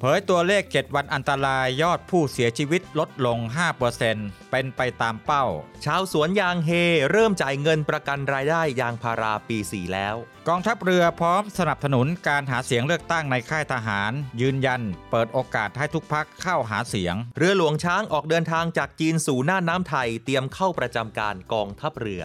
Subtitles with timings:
[0.00, 3.38] เผยตัวเลข 7 วันอันตรายยอดผู้เสียชีวิตลดลง
[3.94, 5.44] 5%เป็นไปตามเป้า
[5.84, 6.70] ชาวสวนยางเฮ
[7.10, 10.14] เริ่มจ่ายเงินประกันรายได้ยางพาราปี 4 แล้ว
[10.48, 22.24] กองทัพเรือพร้อมสนับสนุนการหาเสียงเลือกตั้งในค่ายทหาร ยืนยัน เปิดโอกาสให้ทุกพักเข้าหาเสียง เรือหลวงช้างออกเดินทางจากจีนสู่หน่าน้ำไทยเตรียมเข้าประจำการกองทัพเรือ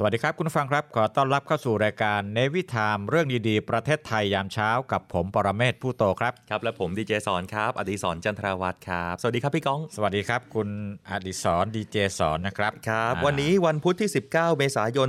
[0.00, 10.68] สวัสดีครับ คุณผู้ฟังครับ ขอต้อนรับเข้าสู่รายการเนวิทามเรื่องดีๆ ประเทศไทยยามเช้ากับผมปรเมศผู้โตครับ ครับ และผมดีเจสอนครับอดิศรจันทราวัฒน์ครับ สวัสดีครับพี่ก้อง สวัสดีครับ คุณ
[11.10, 15.08] อดิศรดีเจสอนนะครับครับอ่าวันนี้วันพุธที่ 19 เมษายน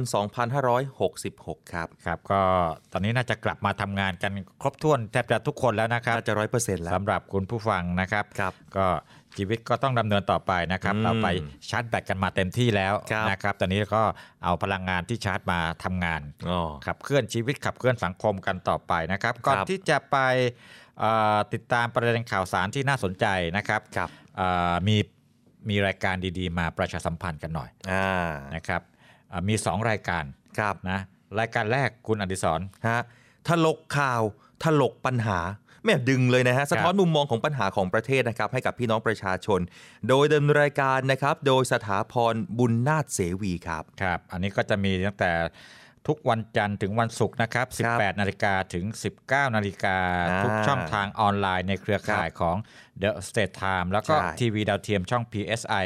[0.85, 2.41] 2566 ครับครับก็
[2.93, 8.87] ตอนนี้น่าจะกลับมาทำงานกันครบถ้วนแทบจะทุกคนแล้วนะครับน่าจะร้อยเปอร์เซ็นต์แล้วสำหรับคุณผู้ฟังนะครับครับก็
[9.37, 11.27] ชีวิตก็ต้องดำเนินต่อไปนะครับอืมเราไป
[11.69, 14.03] ชาร์จแบตกันมาเต็มที่แล้วครับนะครับ ตอนนี้ก็
[14.43, 20.17] เอาพลังงานที่ชาร์จมาทำงานอ๋อขับเคลื่อนชีวิตขับเคลื่อนสังคมกันต่อไปนะครับ ก่อนครับที่จะไป
[20.99, 23.25] เอ่อติดตามประเด็นข่าวสารที่น่าสนใจ
[23.57, 24.97] นะครับครับเอ่อมี
[25.69, 28.81] มีรายการดีๆ มาประชาสัมพันธ์กันหน่อยอ่านะครับ
[29.29, 30.23] เอ่อมีสองรายการ
[30.59, 30.99] ครับนะ
[31.39, 33.01] รายการแรกคุณอดิศรฮะ
[33.47, 34.21] ถลกข่าว
[34.63, 35.39] ถลกปัญหา
[35.83, 39.59] แม่ดึงเลยนะฮะสะท้อนมุมมองของปัญหาของประเทศนะครับให้กับพี่น้องประชาชน
[40.09, 45.31] โดยดำเนินรายการนะครับ โดยสถาพรบุญนาถเสวีครับครับ อันนี้ก็จะมีตั้งแต่
[46.07, 48.85] ทุกวันจันทร์ถึงวันศุกร์นะครับครับ18 นาฬิกาถึง
[49.21, 49.97] 19 นาฬิกา
[50.29, 52.55] อ่าทุกช่องทางออนไลน์ในเครือข่ายของ
[53.01, 55.85] The State Time แล้วก็ใช่ทีวีดาวเทียมช่อง PSI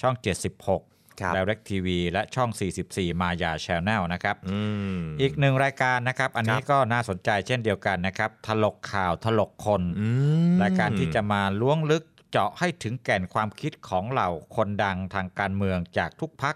[0.00, 0.14] ช่อง
[0.60, 2.50] 76 ครับ Direct TV และช่อง
[2.86, 4.60] 44 Maya Channel นะครับอื
[4.94, 10.08] มอีกหนึ่งรายการนะครับ อันนี้ครับก็น่าสนใจเช่นเดียวกันนะครับถลกข่าวถลกคนอื
[10.50, 16.54] มรายการที่จะมาล้วงลึกเจาะให้ถึงแก่นความคิดของเหล่าคนดังทางการเมืองจากทุกพัก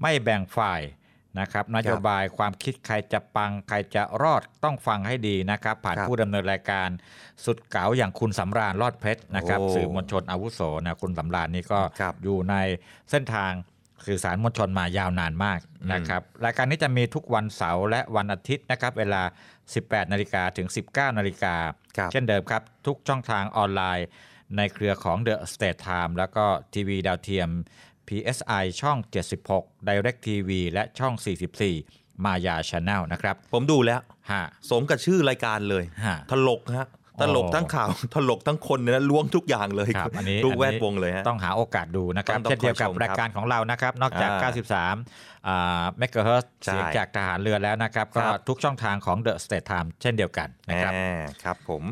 [0.00, 0.82] ไม่แบ่งฝ่าย
[1.40, 6.88] นะครับนโยบายความคิดใครจะปังใครจะรอดต้องฟังให้ดีนะครับ ผ่านครับผู้ดำเนินรายการ
[7.44, 12.54] สุดเก๋าอย่างคุณสำราญรอดเพชรนะครับโอ้สื่อมวลชนอาวุโสนะคุณสำราญนี่ก็ครับอยู่ใน
[13.10, 13.52] เส้นทาง
[14.08, 15.60] สื่อสารมวลชนมายาวนานมาก
[15.92, 19.22] นะครับรายการนี้จะมีทุกวันเสาร์และวันอาทิตย์นะครับเวลา
[19.66, 21.54] 18นาฬิกาถึง 19นาฬิกา
[21.96, 24.06] ครับเช่นเดิมครับ ทุกช่องทางออนไลน์
[24.56, 26.44] ในเครือของ The State Time แล้วก็
[26.74, 27.50] ทีวีดาวเทียม
[28.08, 28.98] PSI ช่อง
[29.42, 31.14] 76 Direct TV และช่อง
[31.68, 34.00] 44 Maya Channel นะครับ ผมดูแล้ว
[34.30, 36.88] ฮะสมกับชื่อรายการเลยฮะถลกฮะ
[37.22, 44.50] ตลกทั้งข่าวตลกทั้งคนเนี่ยนะล้วงทุกอย่างเลยครับอันนี้ทุกแวอันดนี้วงเลยฮะต้องหาโอกาสดูนะครับต้องต้องเช่นเดียวกับคอยชมครับรายการของเรานะครับ นอกจากอ่า
[44.98, 51.00] 93อ่าเมกะเฮิร์ใช่เสียงจากทหารเรือแล้วนะครับครัก็บทุกช่องทางของ The State Time เช่นเดียวกันนะครับแหม
[51.44, 51.84] ครับผม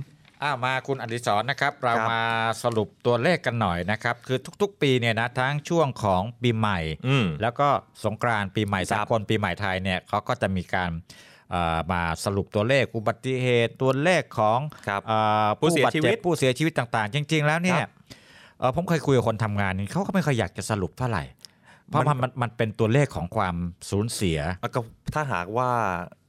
[0.43, 2.23] อ้าวมาคุณอดิศรนะครับเราครับมา
[2.63, 7.69] สรุปตัวเลขกันหน่อยนะครับ คือทุกๆ ปีเนี่ยนะทั้งช่วงของปีใหม่อืมแล้วก็
[8.05, 11.01] สงกรานต์ปีใหม่ครัสาบกลปีใหม่ไทยเนี่ยเขาก็จะมีการเอ่อ
[11.93, 17.91] มาสรุปตัวเลขอุบัติเหตุตัวเลขของครับเอ่อผู้เสียบาดชีวิเจ็ตบผู้เสียชีวิตต่างๆ จริง ๆ แล้วเนี่คยรับ
[18.59, 21.25] เอ่อผมเคยคุยกับคนทำงานนี่เขาก็ไม่ค่อยอยากจะสรุปเท่าไหร่
[21.89, 23.57] เพราะมัมันนมันมันเป็นตัวเลขของความ
[23.91, 24.81] สูญเสียอะก็
[25.15, 25.71] ถ้าหากว่า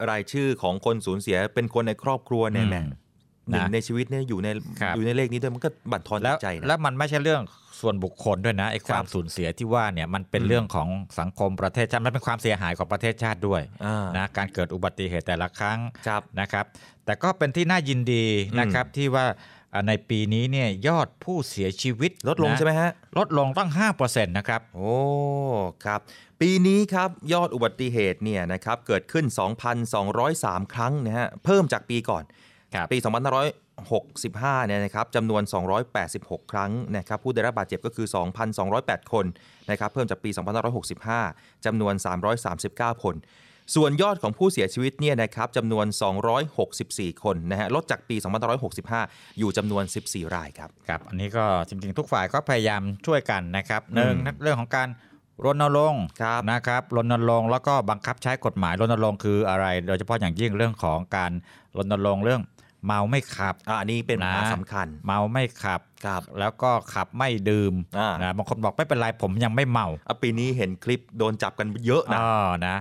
[0.10, 4.48] รายชื่อของคนสูญเสียเป็นคนในครอบครัวเนี่ยอืมแหมหนึ่งนะในชีวิตเนี่ยอยู่ใน
[4.82, 7.42] ครับอยู่ในเลขนี้ด้วยมันก็บั่นทอนแล้วจิตใจนะแล้วมันไม่ใช่เรื่อง
[7.82, 10.88] ส่วนบุคคลด้วยนะไอ้ความครับสูญเสียที่ว่าเนี่ยมันเป็นอืมเรื่องของ
[11.20, 16.66] สังคมประเทศชาติมันเป็นความเสียหายของประเทศชาติด้วยอ่านะการเกิดอุบัติเหตุแต่ละครั้งครับนะครับ
[17.06, 18.26] แต่ก็เป็นที่น่ายินดี
[18.60, 19.26] นะครับที่ว่า
[19.74, 23.70] อ่าในปีนี้เนี่ยยอดผู้เสียชีวิตลดลงนะใช่ไหมฮะลดลงตั้ง
[24.00, 24.94] 5%นะครับโอ้
[25.86, 26.02] ครับ
[26.42, 29.26] ปีนี้ครับยอดอุบัติเหตุเนี่ยนะครับเกิดขึ้น
[30.00, 32.53] 2,203 ครั้งนะฮะเพิ่มจากปีก่อนครับ
[32.92, 32.98] ปี
[33.82, 35.42] 2565 เนี่ยนะครับจำนวน
[35.98, 38.08] 286 ครั้งนะครับผู้ได้รับบาดเจ็บก็คือ
[38.60, 39.26] 2,208 คน
[39.70, 40.30] นะครับเพิ่มจากปี
[40.98, 41.94] 2565 จำนวน
[42.50, 43.16] 339 คน
[43.76, 45.86] ส่วนยอดของผู้เสียชีวิตเนี่ยนะครับจำนวน
[46.56, 48.16] 264 คนนะฮะลดจากปี
[48.78, 54.90] 2565 อยู่จำนวน 14 รายครับครับ อันนี้ก็จริงๆ ทุกฝ่ายก็พยายามช่วยกันนะครับหนึ่งเรื่องของการ
[55.46, 61.32] รณรงค์ครับนะครับรณรงค์แล้วก็บังคับใช้กฎหมายรณรงค์คืออะไร โดยเฉพาะอย่างยิ่งเรื่องของการ
[61.78, 62.42] รณรงค์เรื่อง
[62.88, 72.76] เมาไม่ขับอ่าอันนี้เป็นปัญหานะสำคัญ เมาไม่ขับครับแล้วก็ขับไม่ดื่มอ่านนะบางคนบอกไม่เป็นไรผมยังไม่เมาอะปีนี้เห็นคลิปโดนจับกันเยอะนะอ๋อนะ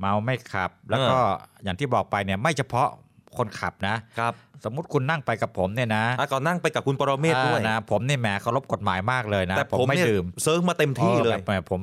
[0.00, 1.16] เมาไม่ขับ แล้วก็
[1.62, 2.88] อย่างที่บอกไปเนี่ยไม่เฉพาะ
[3.36, 4.34] คนขับนะครับ
[4.64, 11.80] สมมุติคุณนั่งไปกับผมเนี่ยนะอะก่อนนั่งไปกับคุณปรเมศด้วยอ่านะผมนี่แหมเคารพกฎหมายมากเลยนะแต่ผมผมไม่เนี่ยดื่มเซิร์ฟมาเต็มที่เลยอ๋อแบบผม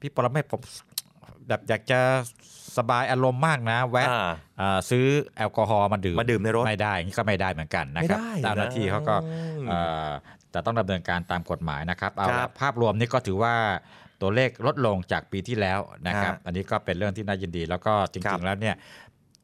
[0.00, 0.60] พี่ปรเมศผม
[1.48, 2.00] แบบอยากจะ
[2.78, 4.30] สบายอารมณ์มากนะ แวะอ่า
[4.60, 5.06] อ่าซื้อ
[5.36, 10.10] แอลกอฮอล์มาดื่มมาดื่มในรถไม่ได้อย่างนี้ก็ไม่ได้เหมือนกันนะครับไม่ได้เจ้าหน้าที่เขาก็อืมเอ่อ
[10.54, 13.54] จะต้องดำเนินการตามกฎหมายนะครับเอาครัละบภาพรวมนี่ก็ถือว่า
[14.22, 18.74] ตัวเลขลดลงจากปีที่แล้วนะครับฮะอันนี้ก็เป็นเรื่องที่น่ายินดี แล้วก็จครัริบงๆแล้วเนี่ย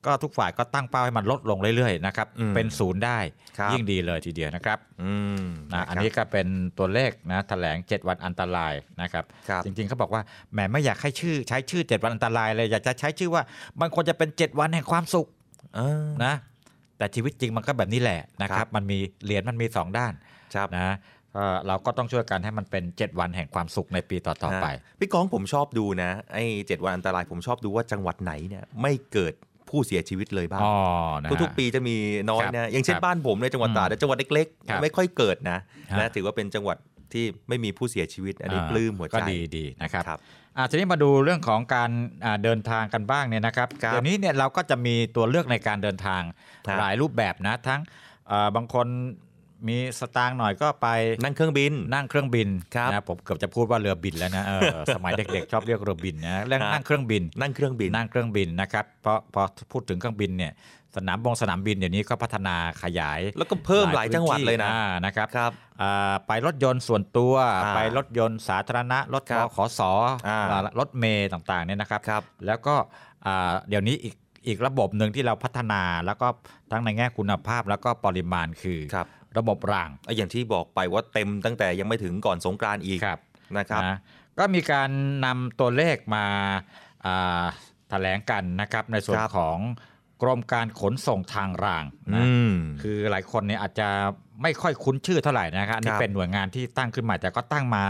[0.06, 3.18] ก็ทุกฝ่ายก็ตั้งเป้าให้มันลดลงเรื่อยๆนะครับอืมเป็นศูนย์ได้
[3.58, 6.46] ครับยิ่งดีเลยทีเดียวนะครับอืมนะอันนี้ก็เป็น
[6.78, 8.72] ตัวเลขนะแถลง 7 วันอันตราย
[9.02, 10.22] นะครับครับจริงๆเขาบอกว่า
[10.52, 13.42] แหมไม่อยากให้ชื่อใช้ชื่อ 7 วันอันตรายเลยอยากจะใช้ชื่อว่า
[13.80, 15.26] มันควรจะเป็น 7 วันแห่งความสุข
[15.78, 16.34] อ่านะ
[16.98, 20.12] แต่ชีวิตจริงมันก็แบบนี้แหละนะคครัรับบมันมีเหรียญมันมี 2 ด้าน
[20.54, 20.96] ครับนะ
[21.34, 29.34] เอ่อเราก็ต้องช่วยกันให้มันเป็น 7 วันแห่งความสุขในปีต่อๆไปฮะพี่ก้องผมชอบดูนะไอ้เจ็ดวันอันตรายผมชอบดูว่าจังหวัดไหนเนี่ยไม่เกิด
[29.72, 30.74] ผู้เสียชีวิตเลยบ้างอ๋อ
[31.22, 31.96] นะฮะทุกๆปีจะมี
[32.30, 35.58] น้อยครับนะอย่างเช่นครับบ้านผมในจังหวัดตราดจังหวัดเล็กครับๆไม่ค่อยเกิดนะ
[35.92, 36.76] ฮะนะถือว่าเป็นจังหวัด
[37.12, 40.18] ที่ไม่มีผู้เสียชีวิตอันนี้อ่าปลื้มหัวใจก็ดีดีนะครับครับ
[40.56, 41.90] อะทีนี้มาดูเรื่องของการ
[42.24, 46.22] อ่าเดินทางกันบ้างเนี่ยนะครับครับเดี๋ยวนี้เนี่ยเราก็จะมีตัวเลือกในการเดินทาง
[46.66, 47.80] ครับหลายรูปแบบนะทั้ง
[48.28, 48.86] เอ่อบางคน
[49.68, 50.88] มีสตางค์หน่อยก็ไป
[51.22, 59.42] นั่งเครื่องบินนั่งเครื่องบินครับนะผมเกือบจะพูดว่าเรือบินแล้วนะเออสมัยเด็กๆ ชอบเรียกเรือบินนะเรื่องครับนั่งเครื่องบินนั่งเครื่องบินนั่งเครื่องบินนะครับเพราะพอ
[59.72, 60.52] พูดถึงเครื่องบินเนี่ย
[60.96, 69.92] สนามบงสนามบินเดี๋ยวนี้ก็พัฒนาขยาย แล้วก็เพิ่มหลายจังหวัดเลยนะอ่านะครับครับอ่าไปรถยนต์ส่วนตัวอ่าไปรถยนต์สาธารณะ รถครับขอสอ
[70.28, 72.74] อ่าอ่ารถเมย์ต่างๆเนี่ยนะครับครับแล้วก็
[73.26, 74.14] อ่าเดี๋ยวนี้อีก
[74.46, 76.28] อีกระบบหนึ่งที่เราพัฒนาแล้วก็
[76.70, 78.96] ทั้งในแง่คุณภาพแล้วก็ปริมาณคือค
[79.36, 83.20] รับระบบรางไอ้อย่างที่บอกไปว่าเต็มตั้งแต่ยังไม่ถึงก่อนสงกรานต์อีกครับ
[83.58, 83.96] นะครับนะ
[84.38, 84.90] ก็มีการ
[85.24, 86.26] นำตัวเลขมา
[87.06, 87.44] อ่า
[87.90, 89.58] แถลงกันนะครับในส่วนครับของ
[90.22, 91.84] กรมการขนส่งทางราง
[92.14, 93.88] นะอืมคือหลายคนเนี่ยอาจจะ
[94.42, 97.84] ไม่ค่อยคุ้นชื่อเท่าไหร่นะครับอันนี้ครับเป็นหน่วยงานที่ตั้งขึ้นใหม่แต่ก็ตั้งมา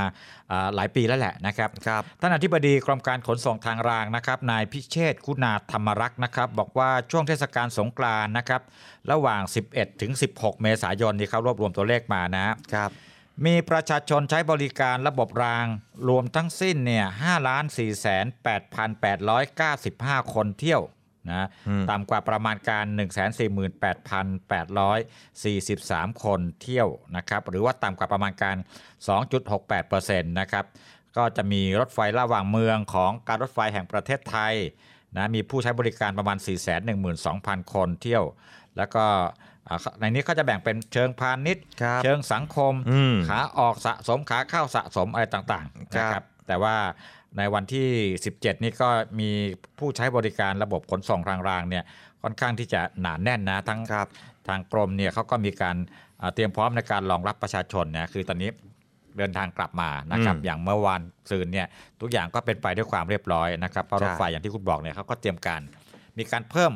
[0.53, 8.63] อ่าหลายปีแล้วแหละนะครับครับท่านอธิบดีกรมการขนส่งทางรางนะครับนายพิเชษฐ์คุณาธรรมรักษ์นะครับ บอกว่าช่วงเทศกาลสงกรานต์นะครับ
[9.11, 12.91] ระหว่าง 11 ถึง 16 เมษายนที่เขารวบรวมตัวเลขมานะครับ
[13.47, 15.67] มีประชาชนใช้บริการระบบราง
[16.09, 18.27] รวมทั้งสิ้นเนี่ย5ล้าน4แสน
[19.51, 20.83] 8,895 คนเที่ยว
[21.31, 22.85] นะอืมต่ำกว่าประมาณการ
[24.51, 28.57] 148,843 คนเที่ยวนะครับหรือว่าต่ำกว่าประมาณการ
[29.33, 30.65] 2.68%นะครับ
[31.17, 34.55] ก็จะมีรถไฟระหว่างเมืองของการรถไฟแห่งประเทศไทย
[35.17, 36.39] นะมีผู้ใช้บริการประมาณ
[37.05, 38.25] 412,000 คนเที่ยว
[38.77, 39.05] แล้วก็
[39.69, 46.77] อ่าในนี้ก็จะแบ่งเป็นเชิงพาณิชย์ครับเชิงสังคมอืมขาออกสะสมขาเข้าสะสมอะไรต่างๆครับนะครับแต่ว่า
[47.39, 47.89] ในวันที่
[48.29, 48.89] 17 นี่ก็
[49.21, 49.31] มี
[49.79, 51.85] ผู้ใช้บริการระบบขนส่งรางๆเนี่ย
[52.23, 54.09] ค่อนข้างที่จะหนาแน่นนะทั้งครับ
[54.49, 55.77] ทางกรมเนี่ยเขาก็มีการ
[56.21, 58.51] อ่าเตรียมพร้อมในการรองรับประชาชนนะคือตอนนี้
[59.19, 61.01] เดินทางกลับมานะครับอืมอย่างเมื่อวาน
[61.31, 61.67] ซืนเนี่ย
[62.01, 65.61] ทุกอย่างก็เป็นไปด้วยความเรียบร้อยนะครับเพราะใช่รถไฟอย่างที่คุณบอกเนี่ยเขาก็เตรียมการ
[66.19, 66.73] มีการเพิ่ม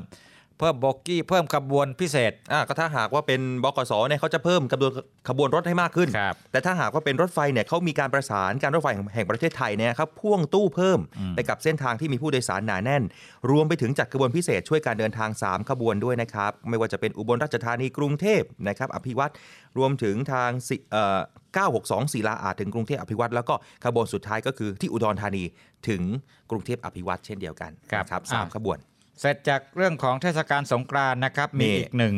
[0.59, 4.93] เพิ่มโบกี้เพิ่มขบวนพิเศษ อ่าก็ถ้าหากว่าเป็นบกสเนี่ยเขาจะเพิ่มขบวน
[5.29, 10.99] ขบวนรถให้มากขึ้นครับแต่ถ้าหากว่าเป็นรถไฟเนี่ยเขามีการประสานการรถไฟแห่งประเทศไทยเนี่ยครับพ่วงตู้เพิ่ม
[11.35, 13.03] ไปกับเส้นทางที่มีผู้โดยสารหนาแน่น
[13.51, 19.33] รวมไปถึงจัดขบวนพิเศษช่วยการเดินทาง 3 ขบวนด้วยนะครับ ไม่ว่าจะเป็นอุบลราชธานีกรุงเทพนะครับอภิวัตร
[19.79, 21.19] รวมถึงทางสิเอ่อ
[21.57, 25.45] 962ศิลาอาจถึงกรุงเทพอภิวัตรแล้วก็ขบวนสุดท้ายก็คือที่อุดรธานี
[25.89, 26.03] ถึง
[26.51, 28.79] กรุงเทพอภิวัตรเช่นเดียวกันครับนะครับสามอ่าขบวน
[29.21, 32.15] เสร็จจากเรื่องของเทศกาลสงกรานต์นะครับ มีนี่อีกหนึ่ง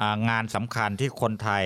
[0.00, 1.64] อ่างานสำคัญที่คนไทย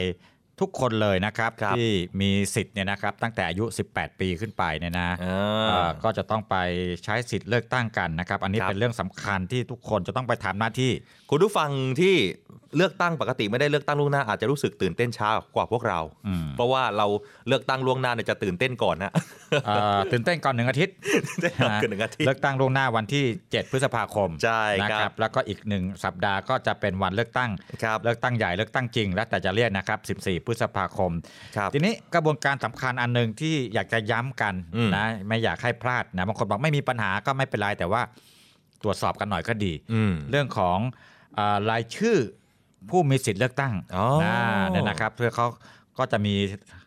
[0.61, 1.91] ทุกคนเลยนะครับครับที่
[2.21, 6.57] มีสิทธิ์เนี่ยนะครับตั้งแต่อายุ 18 ปีขึ้นไปเนี่ยนะอ่าเอ่อก็จะต้องไป
[7.05, 10.93] ใช้สิทธิ์เลือกตั้งกันนะครับ อันนี้ครับเป็นเรื่องสำคัญที่ทุกคนจะต้องไปทำหน้าที่
[11.31, 12.15] คุณผู้ฟังที่
[12.77, 17.07] เลือกตั้งปกติไม่ได้เลือกตั้งล่วงหน้าอาจจะรู้สึกตื่นเต้นช้ากว่าพวกเราอืมเพราะว่าเรา
[17.49, 19.13] เลือกตั้งล่วงหน้าเนี่ยจะตื่นเต้นก่อนนะ
[19.67, 20.95] เอ่อตื่นเต้นก่อนหนึ่งอาทิตย์
[21.41, 27.51] ได้รับเกินหนึ่งอาทิตย์เลือกตั้งล่วงหน้าวันที่ 7 พฤษภาคมใช่นะครับแล้วก็อีกหนึ่งสัปดาห์ก็จะเป็นวันเลือกตั้ง
[27.85, 31.13] ครับเลือกตั้งใหญ่เลือกตั้งจริง แล้วแต่จะเรียกนะครับ 14พฤษภาคม
[31.57, 38.03] ครับทีนี้กระบวนการสำคัญอันหนึ่งที่อยากจะย้ำกันอืมนะไม่อยากให้พลาดนะบางคนบอกไม่มีปัญหาก็ไม่เป็นไรแต่ว่า
[38.83, 40.79] ตรวจสอบกันหน่อยก็ดีอืมเรื่องของ
[41.39, 42.19] อารายชื่อ
[42.91, 44.37] ผู้มีสิทธิ์เลือกตั้งอ๋อนะ
[44.71, 45.47] เนี่ยนะครับเพื่อเขา
[45.99, 46.35] ก็จะมี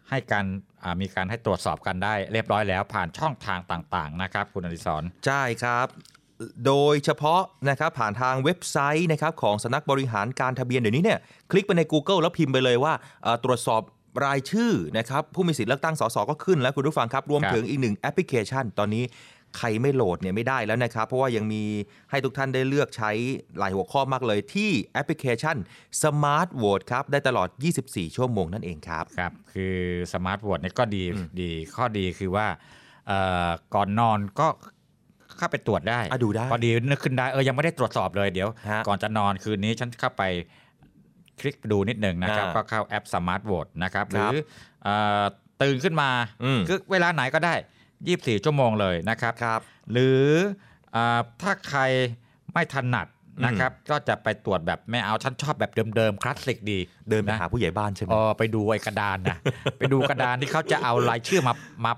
[0.10, 0.46] ให้การ
[0.84, 5.88] อ่ามีการให้ตรวจสอบกันได้เรียบร้อยแล้วผ่านช่องทางต่าง ๆ นะครับ คุณอดิศรใช่ครับ
[6.65, 11.19] โดยเฉพาะนะครับผ่านทางเว็บไซต์นะครับของสำนักบริหารการทะเบียนเดี๋ยวนี้เนี่ย
[11.51, 13.81] คลิกไปใน Google แล้วพิมพ์ไปเลยว่าเอ่อตรวจสอบ
[14.25, 19.03] รายชื่อนะครับผู้มีสิทธิ์เลือกตั้งสสก็ขึ้นแล้วคุณผู้ฟังครับ รวมครับถึงอีกหนึ่งแอปพลิเคชัน ตอนนี้
[19.57, 21.63] ใครไม่โหลดเนี่ยไม่ได้แล้วนะครับ เพราะว่ายังมี
[22.09, 23.12] ให้ทุกท่านได้เลือกใช้
[23.57, 25.57] หลายหัวข้อมากเลยที่แอปพลิเคชัน
[26.01, 27.47] Smart Vote ครับ ได้ตลอด
[27.83, 29.75] 24 ชั่วโมงนั่นเองครับครับ คือ
[30.13, 31.03] Smart Vote เนี่ยก็ดี
[31.41, 32.47] ดีข้อดีคือว่า
[33.07, 34.47] เอ่อก่อนนอนก็
[35.38, 40.24] เข้าไปตรวจได้อะดูได้ พอดีนึกขึ้นได้เออยังไม่ได้ตรวจสอบเลยเดี๋ยว ฮะก่อนจะนอนคืนนี้ฉันเข้าไป
[41.40, 44.34] คลิกดูนิดหนึ่งนะครับอ่าก็เข้าแอปสมาร์ทวอทนะครับหครืรัอบ
[44.84, 45.24] เอ่อ
[45.62, 46.10] ตื่นขึ้นมา
[46.44, 47.54] อืม คือเวลาไหนก็ได้
[48.00, 49.62] 24 ชั่วโมงเลยนะครับ ครับ
[49.92, 50.22] หรือ
[50.96, 51.82] อาถ้าใคร
[52.54, 53.08] ไม่ถนัด
[53.46, 59.38] นะครับ ก็จะไปตรวจแบบไม่เอาฉันชอบแบบเดิมๆคลาสสิกดีเดินไปนะหาผู้ใหญ่บ้านใช่ไหม เออไปดูไอ้กระดานนะ
[59.78, 61.54] ไปดูกระดานที่เขาจะเอารายชื่อมา
[61.86, 61.98] มาอ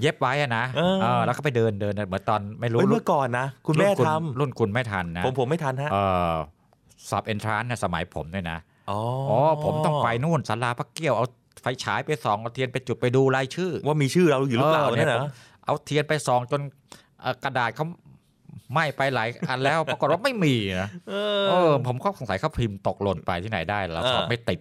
[0.00, 4.10] เย็บไว้อะนะเออเออแล้วก็ไปเดินเดินเหมือนตอนไม่รู้เฮ้ยเมื่อก่อนนะ คุณแม่รุ่นท
[4.40, 5.98] รุ่นคุณไม่ทันนะำผมผมไม่ทันฮะเอ
[6.32, 6.34] อ
[7.10, 8.58] สอบเอนทรานเนี่ยสมัยผมเนี่ยนะ
[8.90, 8.98] อ๋อ
[9.30, 11.26] อ๋อผมต้องไปนู่นสาราพระเกี้ยวเอา
[11.62, 15.32] ไฟฉายไปส่องเอาเทียนไปจุดไปดูรายชื่อ ว่ามีชื่อเราอยู่หรือเปล่าเนี่เนี่ยยผมนะ
[15.64, 16.60] เอาเทียนไปส่องจน
[17.20, 17.86] เอ่อกระดาษเขา
[18.72, 24.60] ไหม้ไปหลายอันแล้วปรากฏว่าไม่มีนะเออ ผมก็สงสัยเขาพิมพ์ตกหล่นไปที่ไหนได้แล้วสอบเออไม่ติด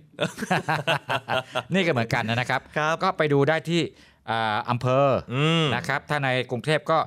[1.74, 3.82] นี่ก็เหมือนกันนะครับครับก็ไปดูได้ที่
[4.30, 6.98] อ่าอำเภอออืมนะครับถ้าในกรุงเทพก็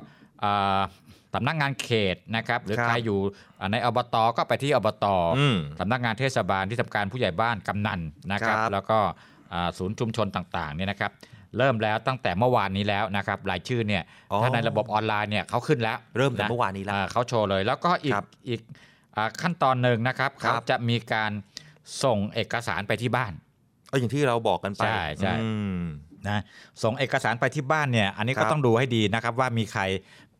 [0.44, 0.80] อ่า
[1.34, 3.18] สำนักงานเขตนะครับหรือครับใครอยู่
[3.60, 5.06] อ่าในอบตก็ไปที่อบต
[5.38, 8.00] อืมสำนักงานเทศบาลที่ทำการผู้ใหญ่บ้านกำนัน
[8.32, 8.98] นะครับครับแล้วก็
[9.52, 11.12] อ่าศูนย์ชุมชนต่างๆเนี่ยนะครับ
[11.58, 14.02] เริ่มแล้วตั้งแต่เมื่อวานนี้แล้วนะครับรายชื่อเนี่ย
[14.32, 18.60] อ๋อถ้าในระบบออนไลน์เนี่ยเขาขึ้นแล้วเริ่มแต่ะเมื่อวานนี้แล้วอ่เขาโชว์เลย แล้วก็อีกครับอีก
[19.16, 21.32] อ่าขั้นตอนหนึ่งนะครับครับเขาจะมีการ
[22.04, 23.32] ส่งเอกสารไปที่บ้าน
[23.88, 25.80] เอาอย่างที่เราบอกกันไปใช่ใช่อืม
[26.28, 26.42] นะ
[26.82, 29.82] ส่งเอกสารไปที่บ้านเนี่ย อันนี้ครัก็บต้องดูให้ดีนะครับว่ามีใคร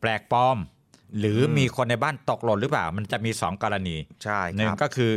[0.01, 0.59] แปลกปลอม
[1.19, 5.13] หรืออมมีคนในบ้านตกหล่นหรือเปล่า มันจะมี 2 กรณีใช่หนึ่คงรับก็คือ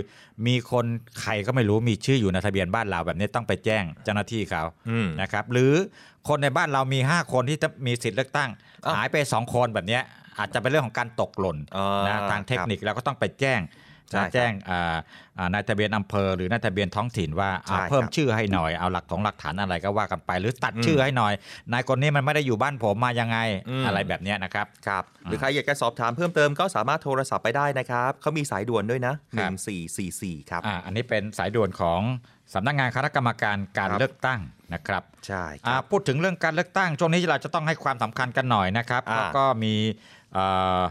[0.48, 0.86] มีคน
[1.22, 5.74] ใครก็ไม่รู้มีชื่ออยู่ในทะเบียนบ้านเราแบบนี้ต้องไปแจ้งเจ้าหน้าที่เขาอืมนะครับ หรือ
[6.28, 8.50] คนในบ้านเรามี 5 คนที่จะมีสิทธิ์เลือกตั้ง
[8.86, 10.04] อ้าวหายไป 2 คนแบบเนี้ย
[10.40, 13.87] อาจจะเป็นเรื่องของการตกหล่นอ่านะทางเทคนิคเราก็ต้องไปแจ้งใช่ครันะบ
[14.34, 14.96] แจ้งอ่า
[15.38, 21.34] อ่านายทะเบียนอำเภอหรือนายทะเบียนท้องถิ่นว่าอ่าใช่ครับเพิ่มชื่อให้หน่อยเอาหลักของหลักฐานอะไรก็ว่ากันไป หรือตัดอืมชื่อให้หน่อย
[21.72, 23.38] นายคนนี้มันไม่ได้อยู่บ้านผมมายังไง
[23.70, 29.52] อืมอะไรแบบเนี้ยนะครับครับหรือใครอยากจะสอบถามเพิ่มเติมก็สามารถโทรศัพท์ไปได้นะครับเขามีสายด่วนด้วยนะครับ
[30.02, 32.02] 1444ครับอ่าอันนี้เป็นสายด่วนของ
[32.54, 34.40] สำนักงานคณะกรรมการการครับเลือกตั้ง
[34.74, 39.74] นะครับใช่คอ่ารับพูดถึงเรื่องการเลือกตั้งช่วงนี้เราจะต้องให้ความสำคัญกันหน่อยนะครับอ่าแล้วก็มี
[40.34, 40.46] เอ่
[40.80, 40.82] อ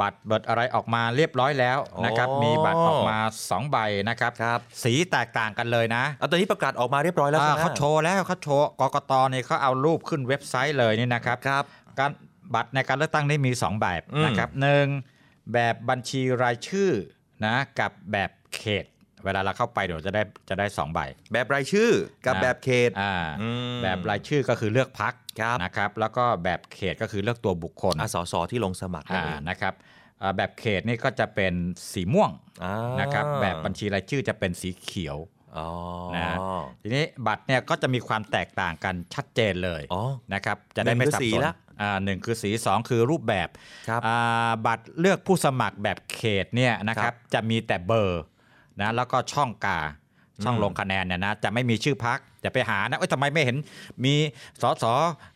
[0.00, 11.64] บัตรเบิดอะไรออกมาเรียบร้อยแล้วนะครับอ๋อมีบัตรออกมา 2 ใบนะครับครับ สีแตกต่างกันเลยนะเอาตอนนี้ประกาศออกมาเรียบร้อยแล้วอ่าใช่ไหมเขาโชว์แล้วเขาโชว์กกตเนี่ยเขาเอารูปขึ้นเว็บไซต์เลยนี่นะครับครับ
[11.98, 12.10] การ
[12.54, 14.86] บัตรในการเลือกตั้งนี่มี 2 แบบอืมนะครับหนึ่ง
[15.52, 16.90] แบบบัญชีรายชื่อ
[17.44, 18.84] นะกับแบบเขต
[19.24, 21.00] เวลาเราเข้าไปเดี๋ยวจะได้จะได้2ใบ
[21.32, 21.90] แบบรายชื่อ
[22.26, 29.74] กับนะแบบเขตอ่าอืมแบบรายชื่อก็คือเลือกพักครับนะครับ แล้วก็แบบเขตก็คือเลือกตัวบุคคลอาสสที่ลงสมัครนั่นอ่าเองนะครับ
[30.22, 31.54] อ่าแบบเขตนี่ก็จะเป็น
[31.92, 32.30] สีม่วง
[32.64, 35.18] อ่านะครับแบบบัญชีรายชื่อจะเป็นสีเขียว
[35.56, 35.68] อ๋อ
[36.16, 36.36] นะ
[36.82, 40.02] ทีนี้บัตรเนี่ยก็จะมีความแตกต่างกันชัดเจนเลยอ๋อ
[40.34, 43.48] นะครับจะได้ไม่หนึ่งคือสับสีสนละอ่าหนึ่งคือสีสองคือรูปแบบ
[43.88, 48.22] ครับอ่าบัตรเลือกผู้สมัครแบบเขตเนี่ยนะคครัรับบจะมีแต่เบอร์
[48.80, 49.80] นะแล้วก็ช่องกา
[50.44, 53.56] ช่องอืมลงคะแนนเนี่ยนะจะไม่มีชื่อพักจะไปหานะเอ้ยทำไมไม่เห็น
[54.04, 54.14] มี
[54.62, 54.84] สส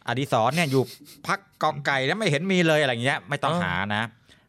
[0.08, 0.82] อดีศรเนี่ยอยู่
[1.26, 4.04] พักกองไก่แล้วไม่เห็นมีเลยอะไรเงี้ยไม่ต้องหานะ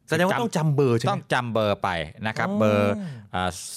[0.09, 1.89] แสดงว่าต้องจำเบอร์ใช่ไหมต้องจำเบอร์ไป
[2.27, 2.91] นะครับอ๋อเบอร์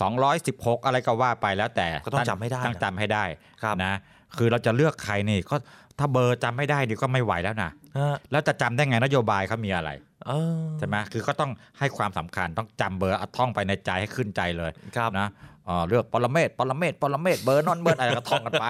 [0.01, 3.25] สองร้อยสิบหกอะไรก็ว่าไปแล้วแต่ก็ต้องจำให้ได้ต้องจำให้ได้
[3.63, 3.95] ครับนะ
[4.37, 5.57] คือเราจะเลือกใครนี่ก็
[6.01, 9.91] ถ้าเบอร์จำไม่ได้นี่ก็ไม่ไหวแล้วนะฮะแล้วจะจำได้ไงนโยบายเขามีอะไร
[10.27, 15.29] เออใช่ไหมคือก็ต้องให้ความสำคัญต้องจำเบอร์เอาท่องไปในใจให้ขึ้นใจเลยครับนะ
[15.67, 18.65] เอ่อเลือกปรเมศปรเมศปรเมศเบอร์นอนเบอร์อะไรก็ท่องกันไป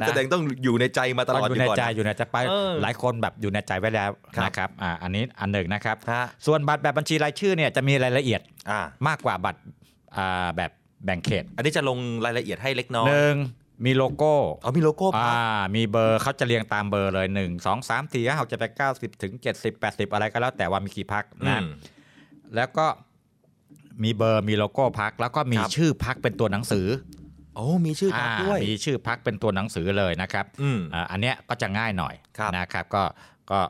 [0.00, 9.60] นะแสดงต้องอยู่ในใจมาตลอดอยู่ในก่ใจอยู่ในใจไปเออหลายคนแบบอยู่ในใจไว้แล้วครับนะครับอ่าอันนี้อันหนึ่งนะครับฮะส่วนบัตรแบบบัญชีรายชื่อเนี่ยจะมีรายละเอียดอ่ามากกว่าบัตร
[10.16, 10.70] อ่าแบบ
[11.04, 13.36] แบ่งเขต อันนี้จะลงรายละเอียดให้เล็กน้อยหนึ่ง
[13.86, 14.32] มีโลโก้
[14.64, 15.36] อ๋อมีโลโก้อ่าพรรค
[15.76, 21.66] มีเบอร์เขาจะเรียงตามเบอร์เลย 1 2 3 4 5 6 7 8 9 10 ถึง 70 80 อะไรก็แล้วแต่ว่ามีกี่พรรคนะอืม
[22.54, 22.86] แล้วก็
[24.02, 26.86] มีเบอร์มีโลโก้พรรคแล้วก็มีครับชื่อพรรคเป็นตัวหนังสือ
[27.56, 33.02] โอ้มีชื่อพรรคด้วยมีชื่อพรรคเป็นตัวหนังสือเลยนะครับอืมอ่าอันเนี้ยก็จะง่ายหน่อยครับนะครับก็
[33.50, 33.60] ก็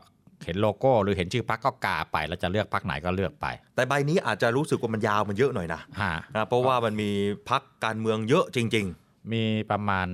[0.45, 7.11] เห็นโลโก้หรือเห็นชื่อพรรคก็กาไปแล้วจะเลือกพรรคไหนก็เลือกไป แต่ใบนี้อาจจะรู้สึกว่ามันยาวมันเยอะหน่อยนะฮะนะเพราะว่ามันมี
[7.51, 8.89] พักการเมืองเยอะจริง
[9.33, 10.09] มีประมาณ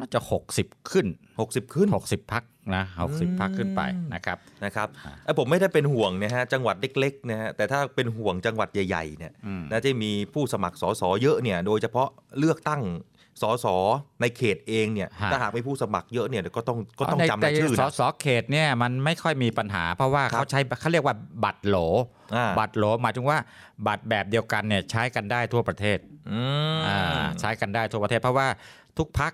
[0.00, 0.20] น่าจะ
[0.54, 2.42] 60 ขึ้นๆ60 ขึ้น 60 พัก
[2.74, 3.82] นะ60 พักขึ้นไป
[4.14, 4.88] นะครับนะครับ
[5.24, 12.82] ไอ้ผมไม่ได้เป็นห่วงนะฮะจังหวัดเล็กๆนะฮะแต่ถ้าเป็นห่วงจังหวัดใหญ่ๆเนี่ยอืมนะที่มีผู้สมัครสสเยอะเนี่ยโดยเฉพาะเลือกตั้ง
[13.42, 13.66] สส
[14.20, 21.14] ในเขตเองเนี่ยถ้าหากมีผู้สมัครเยอะเนี่ยก็ต้องก็ต้องในจำรายชื่อในสนะสเขตเนี่ยมันไม่ค่อยมีปัญหา เพราะว่าครับเขาใช้เขาเรียกว่า
[21.44, 21.76] บัตรโหล
[22.36, 23.38] อ่าบัตรโหลหมายถึงว่า
[23.86, 25.98] บัตรแบบเดียวกันเนี่ยใช้กันได้ทั่วประเทศ
[26.32, 26.40] อื
[26.76, 27.00] มอ่า
[27.40, 28.48] ใช้กันได้ทั่วประเทศ เพราะว่า
[28.98, 29.32] ทุกพัก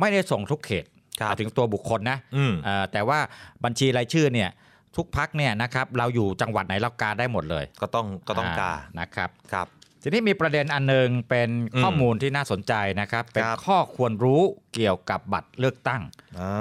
[0.00, 0.84] ไม่ได้ส่งทุกเขต
[1.20, 3.18] ครับหมายถึงตัวบุคคลนะอืมอ่าแต่ว่า
[3.64, 4.50] บัญชีรายชื่อเนี่ย
[4.96, 9.66] ทุกพักเนี่ยนะครับเราอยู่จังหวัดไหนเรากาได้หมดเลย ก็ต้องก็ต้องกานะครับครับ
[10.06, 14.42] ทีนี้มีประเด็นอันหนึงเป็นอืมข้อมูลที่น่าสนใจนะครับ เป็นครับข้อควรรู้
[14.74, 16.02] เกี่ยวกับบัตรเลือกตั้ง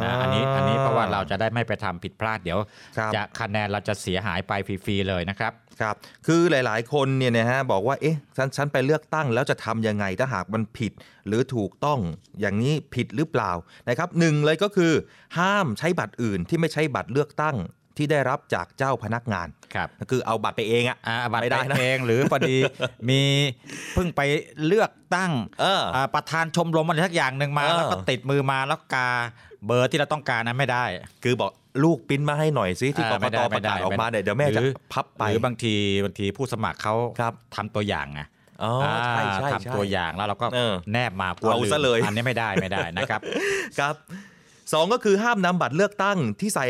[0.04, 2.60] นะอันนี้อันนี้เพราะว่าเราจะได้ไม่ไปทำผิดพลาดเดี๋ยว
[2.98, 5.96] ครับจะคะแนนเราจะเสียหายไปฟรีๆเลยนะครับครับ
[6.28, 10.92] คือหลายๆ คนเนี่ยนะฮะบอกว่าเอ๊ะฉันฉันไปเลือกตั้งแล้วจะทำยังไงถ้าหากมันผิด
[11.28, 12.00] หรือถูกต้อง
[12.40, 13.52] อย่างนี้ผิดหรือเปล่า
[13.90, 14.92] นะครับหนึ่งเลยก็คือ
[15.38, 17.58] ห้ามใช้บัตรอื่นที่ไม่ใช่บัตรเลือกตั้ง
[17.98, 22.58] ที่ได้รับจากเจ้าพนักงานครับคือเอาบัตรไปเองอะอ่าบัตรไม่ได้นะเองหรือพอดี
[23.10, 23.22] มี
[23.94, 24.22] เพิ่งไป
[24.66, 29.10] เลือกตั้งเอออ่าประธานชมรมอะไรสักอย่างหนึ่งมาเออแล้วก็ติดมือมาแล้วกา
[29.66, 30.86] เบอร์ที่เราต้องการนั้นไม่ได้
[31.24, 31.52] คือบอก
[31.84, 35.76] ลูกปริ้นมาให้หน่อยสิที่กอ่ากไม่ตได้ประกาศไม่ได้ออกมาเนี่ยเดี๋ยวแม่หรืจะอพับไปหรือบางที
[36.06, 38.22] บางทีผู้สมัครเขาครับทำตัวอย่างไง
[38.64, 38.72] อ๋อ
[39.08, 43.22] ใช่ใช่ทำตัวอย่างแล้วเราก็เออแนบมากลัวเอาซะมเลยอันนี้ไม่ได้ไม่ได้นะครับ
[43.80, 43.96] ครับ
[44.74, 46.68] สองก็คือห้ามนำบัตรเลือกตั้งที่ใส่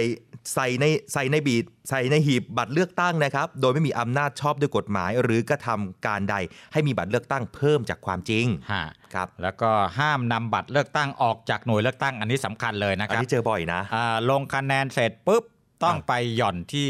[0.55, 6.35] ใส่ในใส่ในบีดใส่ในหีบบัตรเลือกตั้งนะครับ โดยไม่มีอำนาจชอบด้วยกฎหมาย หรือกระทำการใด
[6.73, 8.83] ให้มีบัตรเลือกตั้งเพิ่มจากความจริงฮะ
[9.13, 15.43] ครับแล้วก็ห้ามนำบัตรเลือกตั้งออกจากหน่วยเลือกตั้งอันนี้สำคัญเลยนะอัคนรับนี้เจอบ่อยนะอ่าลงคะแนนเสร็จปุ๊บ
[15.83, 16.89] ต้องอ่าไปหย่อนที่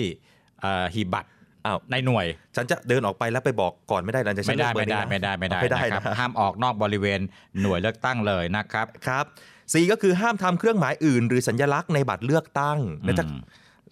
[0.62, 1.30] เอ่อหีบบัตร
[1.66, 7.20] อ้าวในหน่วย ฉันจะเดินออกไปแล้วไปบอกก่อนไม่ได้หลังจากฉัไม่นเลืได้อกเบอไม่ร์นี้ได้นะไม่ได้ไม่ได้ไม่ได้นะครับนะห้ามออกนอกบริเวณ
[7.62, 9.26] หน่วยเลือกตั้งเลยนะครับครับ
[9.74, 13.40] สี่ก็คือห้ามทำเครื่องหมายอื่น หรือสัญลักษณ์ในบัตรเลือกตั้งแล้วถ้าอืม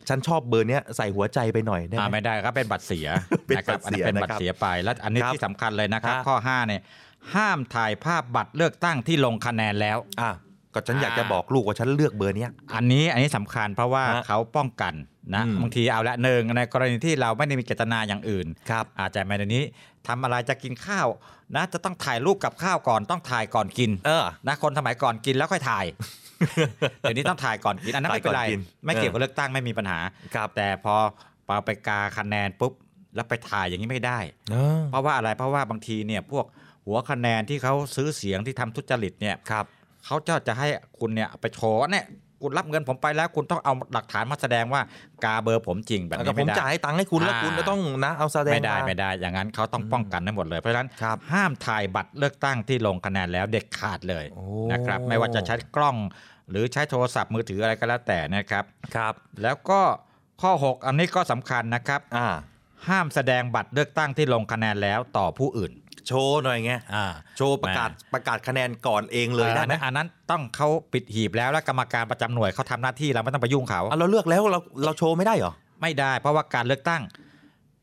[0.09, 3.07] ฉันชอบเบอร์เนี้ยใส่หัวใจไปหน่อยได้อ่าไหมไม่ได้ครับเป็นบัตรเสีย
[3.47, 6.81] เป็นนะครับบัตรเสียอันนี้เป็นนะครับบัตรเสียไป แล้วอันนี้ครับที่สำคัญเลยนะครับฮะข้อ5เนี่ย
[7.35, 10.31] ห้ามถ่ายภาพบัตรเลือกตั้งที่ลงคะแนนแล้วอะ
[10.73, 14.93] ก็ฉันอยากจะอ่าบอกลูกว่าฉันเลือกเบอร์เนี้ยอันนี้อันนี้สำคัญเพราะว่าฮะเขาป้องกัน
[15.35, 19.63] นะอืมบางทีเอาละหนึ่งในกรณีที่เราไม่ได้มีเจตนาอย่างอื่นครับอาจจะในเดี๋ยวนี้
[20.07, 21.07] ทำอะไรจะกินข้าว
[21.55, 25.85] นะจะต้องถ่ายรูปกับข้าวก่อนต้องถ่ายก่อนกิน เออนะคนสมัยก่อนกินแล้วค่อยถ่าย
[27.01, 29.99] เดี๋ยวนี้ต้องถ่ายก่อนกินอันนั้นไม่เป็นไรถ่ายก่อนกินไม่เกี่ยวกับเลือกตั้งไม่มีปัญหา
[30.35, 30.95] ครับแต่พอ
[31.47, 32.73] พอไปกาคะแนนปุ๊บ
[33.15, 34.19] แล้วไปถ่ายอย่างนี้ไม่ได้
[34.51, 36.45] เออเพราะว่าอะไรเพราะว่าบางทีเนี่ยพวก
[36.85, 39.65] หัวคะแนนที่เขาซื้อเสียงที่ทำทุจริตเนี่ยครับ
[40.05, 40.67] เขาจะจะให้
[40.99, 42.05] คุณเนี่ยไปโชว์ว่าเนี่ย
[42.41, 44.81] คุณรับเงินผมไปแล้วคุณต้องเอาหลักฐานมาแสดงว่า
[45.25, 55.97] กาเบอร์ผมจริงแบบแต่นี้ผไม่มได้จ่ายตังค์ให้คุณแล้วอ่าคุณก็ต้องนะเอาแสดงไม่ได้าไม่ได้ อย่างนั้นเขาต้องป้องกันทั้งหมดเลยเพราะฉะนั้นครับห้ามถ่ายบัตรเลือกตั้งที่ลงคะแนนแล้วเด็ดขาดเลยโอ้นะครับไม่ว่าจะใช้กล้อง
[56.49, 58.63] หรือใช้โทรศัพท์มือถืออะไรก็แล้วแต่นะครับ
[58.95, 59.13] ครับ
[59.43, 59.81] แล้วก็
[60.41, 62.27] ข้อ 6 อันนี้ก็สำคัญนะครับอ่า
[62.87, 65.71] ห้ามแสดงบัตรเลือกตั้งที่ลงคะแนนแล้วต่อผู้อื่น
[66.07, 67.05] โชว์หน่อยไงอ่า
[67.37, 77.01] โชว์ประกาศประกาศคะแนนก่อนเองเลยได้ไหมอันนั้นต้องเขาปิดหีบแล้วแล้วกรรมการประจำหน่วยเขาทำหน้าที่เราไม่ต้องไปยุ่งเขาเอาเราเลือกแล้วเราเราโชว์ไม่ได้เหรอไม่ได้ เพราะว่าการเลือกตั้ง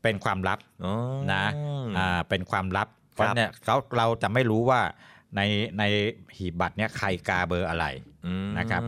[0.03, 0.93] เป็นความลับอ๋อ
[1.33, 1.43] นะ
[1.97, 4.81] อ่าเป็นความลับเพครัราะบเนี่ยเขาเราจะไม่รู้ว่า
[5.35, 5.41] ใน
[5.79, 5.83] ใน
[6.37, 7.85] หีบบัตรเนี่ยใครกาเบอร์อะไร
[8.25, 8.81] อืมนะครับ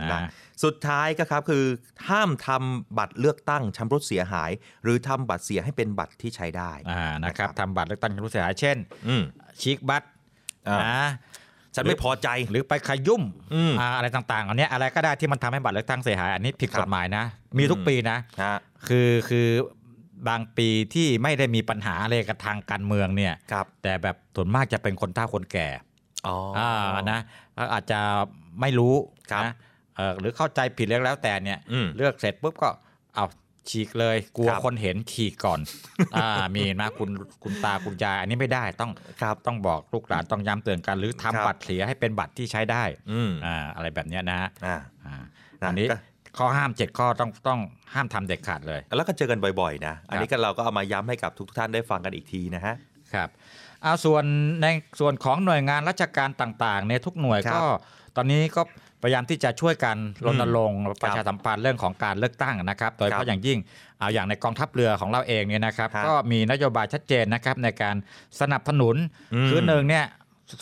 [0.00, 0.20] นะนะ
[0.64, 1.64] สุดท้ายก็ครับคือ
[2.08, 4.50] ห้ามทำบัตรเลือกตั้งชำรุดเสียหาย
[4.82, 8.76] หรือทำบัตรเสียให้เป็นบัตรที่ใช้ได้อ่านะครับทำบัตรเลือกตั้งรู้เสียหายเช่น
[9.08, 9.22] อืม
[9.60, 10.06] ชีกบัตร
[10.68, 11.08] อ่านะ
[11.74, 13.22] ฉันไม่พอใจหรือไปขยุ่ม
[13.54, 17.24] อืมอ่าอะไรต่างๆอันเนี้ยอะไรก็ได้ที่มันทำให้บัตรเลือกตั้งเสียหาย อันนี้ผิดครักบฎหมายนะ
[17.58, 18.56] มีทุกอืมปีนะฮะ
[18.88, 19.48] คือคือ
[20.28, 25.68] บางปีที่ไม่ได้มีปัญหาอะไรกับทางการเมืองเนี่ยครับแต่แบบส่วนมากจะเป็นคนเฒ่าคนแก่
[26.26, 27.20] อ๋อออ่านะ
[27.72, 28.00] อาจจะ
[28.60, 28.94] ไม่รู้
[29.32, 29.54] ครับนะ
[29.96, 32.68] เอ่อหรือเข้าใจผิดแล้วแล้วแต่เนี่ยอืมเลือกเสร็จปุ๊บก็
[33.14, 33.26] เอา
[33.70, 35.60] ฉีกเลยกลัวครับคนเห็นฉีกก่อน
[36.16, 37.10] อ่ามีนะคุณ
[37.42, 38.90] คุณตาคุณยายอันนี้ไม่ได้ต้อง
[39.22, 45.14] ครับต้องบอกลูกหลานต้องย้ำเตือนกัน หรือทำครับบัตรเสียให้เป็นบัตรที่ใช้ได้อืมอ่าอะไรแบบเนี้ยนะฮะอ่าอ่า
[45.62, 45.96] นะอันนี้ก็
[46.38, 47.60] ข้อห้ามเจ็ดข้อต้องต้อง
[47.94, 52.74] ห้ามทำเด็ดขาดเลย แล้วก็เจอกันบ่อยๆ นะ อันนี้ก็เราก็เอามาย้ำให้กับทุกท่านได้ฟังกันอีกทีนะฮะ
[53.14, 53.28] ครับ
[53.82, 54.24] เอาส่วน
[54.62, 54.66] ใน
[55.00, 57.68] ส่วนของหน่วยงานราชการต่างๆเนี่ยทุกหน่วยครับก็
[58.16, 58.62] ตอนนี้ก็
[59.02, 63.58] พยายามที่จะช่วยกันรณรงค์ครับประชาสัมพันธ์เรื่องของการเลือกตั้งนะครับ โดยเฉครัพาะบอย่างยิ่ง
[63.98, 67.96] เอาอย่างในกองทัพเรือของเราเองเนี่ยนะครับครับก็มีนโยบายชัดเจนนะครับในการ
[68.40, 68.96] สนับสนุน
[69.34, 70.04] อืมคือหนึ่งเนี่ย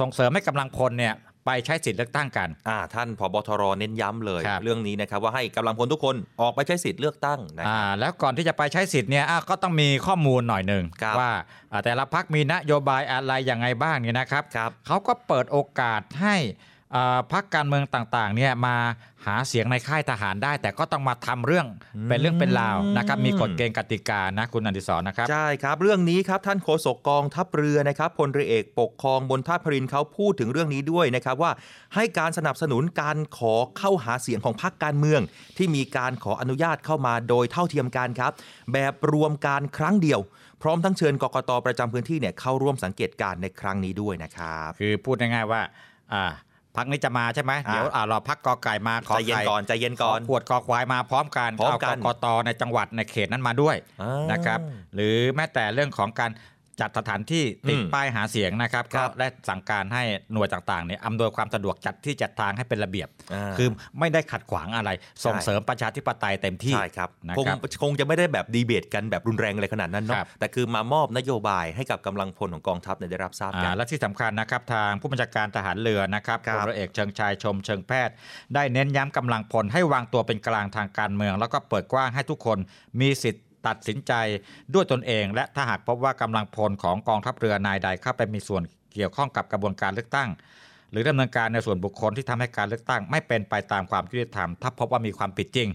[0.01, 1.15] ส่งเสริมให้กำลังพลเนี่ย
[1.51, 11.33] ไปไปใช้สิทธิ์เลือกตั้งกันอ่าท่านผบทรเน้นย้ำเลยครับเรื่องนี้นะครับว่าให้กำลังพลทุกคนออกไปใช้สิทธิ์เลือกตั้งนะอ่าแล้วก่อนที่จะไปใช้สิทธิ์เนี่ยอะก็ต้องมีข้อมูลหน่อยหนึ่งครับว่า
[11.73, 16.80] อ่าแต่ละพักมีนโยบายอะไรอย่างไงบ้างเนี่ยนะครับครับเขาก็เปิดโอกาสให้อ่า
[17.33, 18.77] พักการเมืองต่างๆเนี่ยมา
[19.27, 21.67] หาเสียงในค่ายทหารได้ แต่ก็ต้องมาทำเรื่อง
[22.09, 31.53] เป็นเรื่องเป็นราวนะครับมีกฎเกณฑ์กติกานะคุณอดิศรนะครับใช่ครับ เรื่องนี้ครับท่านโฆษกกองทัพเรือนะครับพลเรือเอกปกครองบนท่าพรินทร์เขาพูดถึงเรื่องนี้ด้วยนะครับว่า
[31.95, 35.21] ให้การสนับสนุนการขอเข้าหาเสียงของพรรคการเมือง
[35.57, 38.33] ที่มีการขออนุญาตเข้ามาโดยเท่าเทียมกันครับ
[38.73, 40.21] แบบรวมการครั้งเดียว
[40.63, 45.61] พร้อมทั้งเชิญกกตประจำพื้นที่เนี่ยเข้าร่วมสังเกตการณ์ในครั้งนี้ด้วยนะครับคือพูดง่ายๆว่า
[46.15, 46.25] อ่า
[46.77, 54.61] พักนี้จะมาใช่ไหมอ่าเดี๋ยวอ่ารอพักกอไก่มาขอใจเย็นไข่ก่อนใจเย็นก่อนขขวดกอควายมาพร้อมกันพร้อมกันเากกตในจังหวัดในเขตนั้นมาด้วยอ่านนะครับ
[54.95, 56.31] หรือแม้แต่เรื่องของการ
[56.81, 64.91] จัดสถานที่ติดอืมป้ายหาเสียงนะครับครัก็บได้สั่งการให้หน่วยต่างๆเนี่ยอำนวยความสะดวกจัดที่จัดทางให้เป็นระเบียบอ่าคือไม่ได้ขัดขวางอะไร
[65.25, 78.15] ส่งเสริมประชาธิปไตยเต็มที่ใช่ครับนะคงครับคงจะไม่ได้แบบดีเบตกันแบบรุนแรงอะไรขนาดนั้นคเนาะรับแต่คือมามอบนโยบายให้กับกำลังพลของกองทัพเนี่ยได้รับทราบกัอ่านและที่สำคัญนะครับทางผู้บัญชาการทหารเรือนะครับครัพบลเรือเอกเชิงชายชมเชิงแพทย์
[78.55, 82.59] ได้เน้นย้ำกำลังพลให้วางตัวเป็นกลางทางการเมือง แล้วก็เปิดกว้างให้ทุกคน
[83.01, 84.13] มีสิทธิ์ ตัดสินใจ
[84.75, 88.63] ด้วยตนเอง และถ้าหากพบว่ากำลังพลของกองทัพเรือนายใดเข้าไปมีส่วน
[88.95, 90.29] เกี่ยวข้องกับกระบวนการเลือกตั้ง
[90.91, 95.71] หรือดำเนินการในส่วนบุคคลที่ทำให้การเลือกตั้ง ไม่เป็นไปตามความยุติธรรม ถ้าพบว่ามีความผิดจริง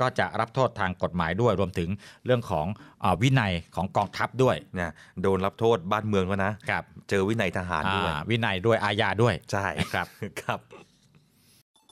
[0.00, 1.88] ก็จะรับโทษทางกฎหมายด้วยรวมถึง
[2.24, 2.66] เรื่องของ
[3.04, 4.92] อาวินัยของกองทัพด้วยนะ
[5.22, 10.06] โดนรับโทษบ้านเมืองแล้วนะครับเจอวินัยทหารด้วยอ่าวินัยด้วยอาญาด้วยใช่นะครับ
[10.40, 10.60] ครับ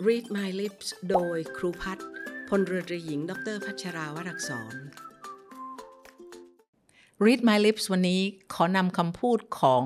[0.07, 2.07] Read My Lips โดยครูพัฒน์
[2.48, 4.74] พลเรือตรีหญิง ดรพัชราวรักษร
[7.27, 8.21] Read My Lips วันนี้
[8.55, 9.85] ขอนำคำพูดของ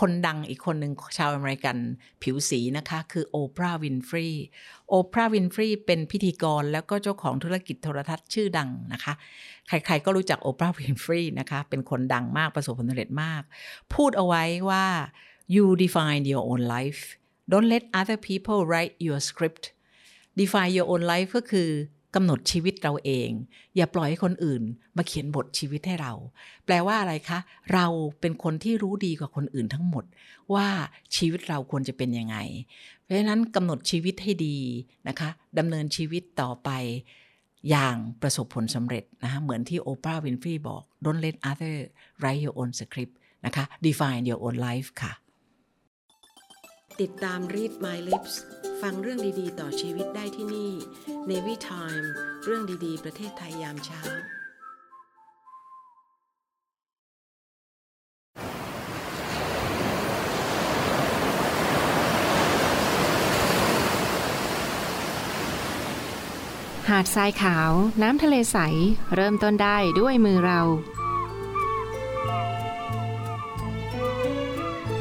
[0.00, 1.76] คนดังอีกคนหนึ่งชาวอเมริกัน
[2.22, 4.28] ผิวสีนะคะ คือโอปราห์วินฟรี
[4.88, 9.12] โอปราห์วินฟรีเป็นพิธีกรแล้วก็เจ้าของธุรกิจโทรทัศน์ชื่อดังนะคะ
[9.68, 13.42] ใครๆก็รู้จักโอปราห์วินฟรีนะคะ เป็นคนดังมากประสบผลสำเร็จมาก
[13.94, 14.86] พูดเอาไว้ว่า
[15.54, 17.02] you define your own life
[17.52, 19.64] don't let other people write your script
[20.40, 23.30] define your own life ก็คือำหนดชีวิตเราเอง
[23.76, 24.62] อย่าปล่อยให้คนอื่น
[24.96, 26.12] มาเขียนบทชีวิตให้เรา
[26.64, 27.38] แปลว่าอะไรคะ
[27.72, 27.86] เรา
[28.20, 30.04] เป็นคนที่รู้ดีกว่าคนอื่นทั้งหมด
[30.54, 30.66] ว่า
[31.16, 32.36] ชีวิตเราควรจะเป็นยังไง
[33.02, 34.58] เพราะฉะนั้นกำหนดชีวิตให้ดี
[35.08, 36.70] นะคะดำเนินชีวิตต่อไป
[37.70, 41.74] อย่างประสบผลสำเร็จนะคะเหมือนที่โอปราห์วินฟรีบอก don't let other
[42.20, 43.14] write your own script
[43.46, 45.12] นะคะ define your own life ค่ะ
[47.04, 48.34] ติดตาม Read My Lips
[48.82, 50.72] ฟังเรื่องดีๆ ต่อชีวิตได้ที่นี่
[51.30, 52.06] Navy Time
[52.44, 54.02] เรื่องดีๆ ประเทศไทยยามเช้า
[66.88, 67.70] หาดทรายขาว
[68.02, 68.58] น้ำทะเลใส
[69.14, 70.60] เริ่มต้นได้ด้วยมือเรา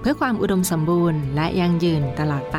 [0.00, 2.58] เพื่อความอุดมสมบูรณ์และยั่งยืนตลอดไป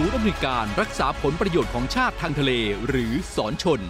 [0.00, 2.52] ศูนย์อำนวยการรักษาผลประโยชน์ของชาติทางทะเล
[2.88, 3.80] หรือสอนชน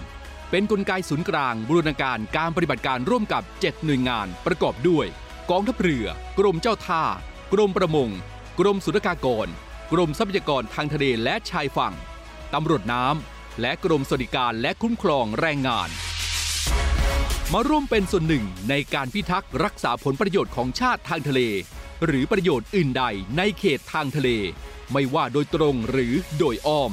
[0.51, 5.07] เป็นนกลไกศูนย์กลางบูรณาการการปฏิบัติการร่วมกับ 7 หน่วยงานประกอบด้วย
[5.51, 6.07] กองทัพเรือ
[6.39, 7.03] กรมเจ้าท่า
[7.53, 8.11] กรมประมง
[8.61, 9.49] กรมสุรากากร
[9.93, 11.95] กรมทรัพยากรทางทะเลและชายฝั่ง
[12.55, 15.89] ตำรวจน้ำและกรมสวัสดิการและคุ้มครองแรงงาน
[17.53, 21.41] มาร่วมเป็นส่วนหนึ่งในการพิทักษ์รักษาผลประโยชน์ของชาติทางทะเล
[22.07, 23.05] หรือประโยชน์อื่นใด
[23.37, 24.29] ในเขตทางทะเล
[24.93, 26.93] ไม่ว่าโดยตรงหรือโดยอ้อม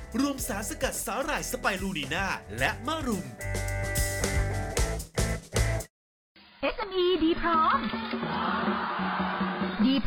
[0.19, 2.25] รวมสารสกัดสาหร่ายสไปรูนีนา
[2.59, 3.25] และมะรุม
[6.75, 7.79] SME ดีพร้อม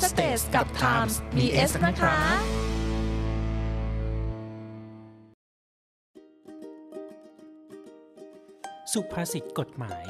[0.00, 2.16] www.thestagetimes.com Stage กับ Times มี S นะคะ
[8.92, 10.04] สุภาษิตกฎหมาย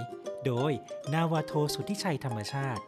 [0.46, 0.72] โดย
[1.14, 2.82] นาวาโทสุทธิชัยธรรมชาติ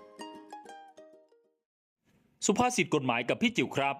[2.46, 3.96] สุภาษิตกฎหมายกับพี่จิ๋วครับ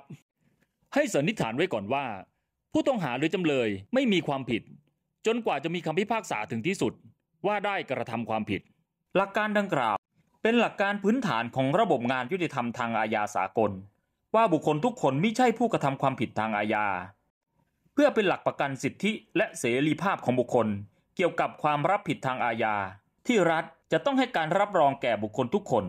[0.94, 2.06] ให้สันนิษฐานไว้ก่อนว่า
[2.72, 4.62] ผู้ต้องหาหรือจำเลยไม่มีความผิด
[5.26, 6.92] จนกว่าจะมีคำพิพากษาถึงที่สุด
[7.46, 8.60] ว่าได้กระทำความผิด
[9.16, 9.96] หลักการดังกล่าว
[10.42, 13.70] เป็นหลักการพื้นฐานของระบบงานยุติธรรมทางอาญาสากล
[14.34, 16.86] ว่าบุคคลทุกคนไม่ใช่ผู้กระทำความผิดทางอาญา
[17.92, 20.68] เพื่อเป็นหลักประกันสิทธิและเสรีภาพของบุคคล
[21.16, 22.76] เกี่ยวกับความรับผิดทางอาญา
[23.26, 25.84] ที่รัฐจะต้องให้การรับรองแก่บุคคลทุกคน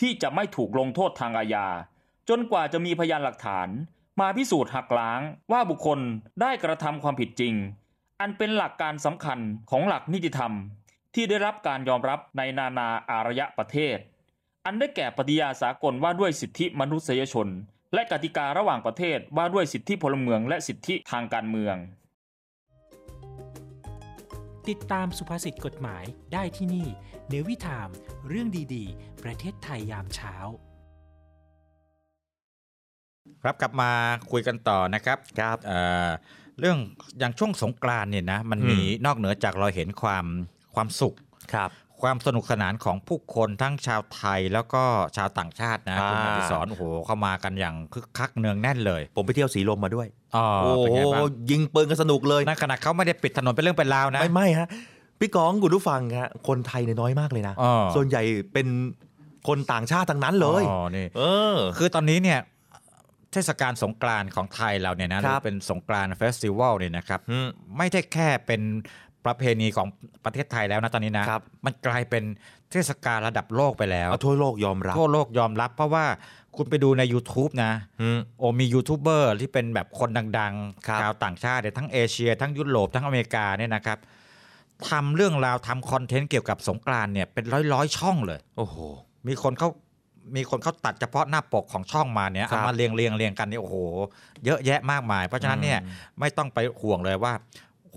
[0.00, 1.66] ที่จะไม่ถูกลงโทษทางอาญา
[2.28, 3.68] จนกว่าจะมีพยานหลักฐาน
[4.20, 5.20] มาพิสูจน์หักล้าง
[5.52, 5.98] ว่าบุคคล
[6.40, 7.54] ได้กระทำความผิดจริง
[8.20, 9.38] อันเป็นหลักการสำคัญ
[9.70, 10.52] ของหลักนิติธรรม
[11.14, 13.98] ที่ได้รับการยอมรับในนานาอารยประเทศ
[14.66, 17.48] อันได้แก่ปฏิญาสากลว่าด้วยสิทธิมนุษยชน
[17.94, 21.76] และกติการะหว่างประเทศว่าด้วยสิทธิพลเมืองและสิทธิทางการเมือง
[24.68, 26.86] ติดตามสุภาษิตกฎหมายได้ที่นี่
[27.28, 27.88] เนวิทาม
[28.28, 30.34] เรื่องดีๆ ประเทศไทยยามเช้า
[33.42, 33.90] ครับกลับมา
[34.30, 36.08] คุยกันต่อนะครับครับเอ่อ
[36.60, 36.78] เรื่อง
[37.18, 40.24] อย่างช่วงสงกรานต์เนี่ยนะมันอืมมีนอกเหนือจากเราเห็นความ
[40.74, 41.14] ความสุข
[41.54, 41.70] ครับ
[42.02, 44.82] ความสนุกสนานของผู้คนทั้งชาวไทยแล้วก็
[45.16, 50.06] ชาวต่างชาตินะคุณออ่าภิสรโอ้โหเข้ามากันอย่างคึกคักเนืองแน่นเลย ผมไปเที่ยวสีลมมาด้วย
[50.36, 54.68] อ๋อโอ้เป็นโหไงบ้างยิงปืนกันสนุกเลยนั่นขณะเขาไม่ได้ปิดถนนเป็นเรื่องเป็นราวนะ ไม่ไม่ฮะ
[55.20, 58.68] พี่ก้องคุณผู้ฟังฮะคนไทยเนี่ยน้อยมากเลยนะอ๋อส่วนใหญ่เป็น
[59.48, 61.22] คนต่างชาติทั้งนั้นเลยอ๋อนี่เอ
[61.54, 62.40] อ คือตอนนี้เนี่ย
[63.32, 68.62] เทศกาลสงกรานต์ของไทยเราเนี่ยนะหครืรัอบเป็นสงกรานต์เฟสติวัลเนี่ยนะครับอืมไม่ได้แค่เป็น
[69.26, 69.86] ประเพณีของ
[70.24, 71.24] ประเทศไทยแล้วนะตอนนี้นะ
[71.64, 72.24] มันกลายเป็น
[72.70, 76.04] เทศกาลระดับโลกไปแล้วเอาทั่วโลกยอมรับ ทั่วโลกยอมรับ เพราะว่า
[76.56, 80.54] คุณไปดูใน YouTube นะอืมโอมียูทูบเบอร์ที่เป็นแบบคนดัง
[80.86, 83.98] ครับๆชาวต่างชาติเนี่ยทั้งเอเชีย ทั้งยุโรปทั้งอเมริกาเนี่ยนะครับ
[84.90, 88.76] ทำเรื่องราวทำคอนเทนต์เกี่ยวกับสงกรานต์เนี่ยเป็นร้อยๆ ช่องเลย โอ้โห
[89.28, 89.68] มีคนเขา
[90.36, 93.76] มีคนเขาตัดเฉพาะหน้าปกของช่องมาเนี่ยครับเอามาเรียงเรียงเรียงกันเนี่ยโอ้โห
[94.44, 97.32] เยอะแยะมากมาย เพราะฉะนั้นเนี่ยอืมไม่ต้องไปห่วงเลยว่า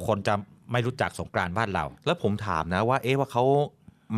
[0.06, 0.34] คนจะ
[0.72, 3.44] ไม่รู้จักสงกรานต์บ้านเรา แล้วผมถามนะว่าเอ๊ะว่าเขา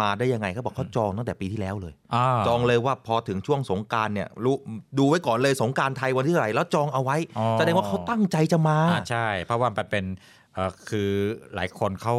[0.01, 4.55] มาได้ยังไงเขาบอกเขาจองตั้งแต่ปีที่แล้วเลยอ่าจองเลยว่าพอถึงช่วงสงกรารเนี่ยรู้
[4.97, 10.05] ดูไว้ก่อนเลยสงกรารไทยวันที่เท่าไหร่แล้วจองเอาไว้อ๋อแสดงว่าเขาตั้งใจจะมาอ่าใช่ เพราะว่ามันเป็น
[10.53, 11.09] เอ่อคือ
[11.55, 12.15] หลายคนเขา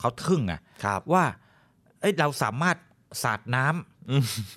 [0.00, 1.24] เขาทึ่งอะครับว่า
[2.00, 2.76] เอ้ยเราสามารถ
[3.22, 3.66] สาดน้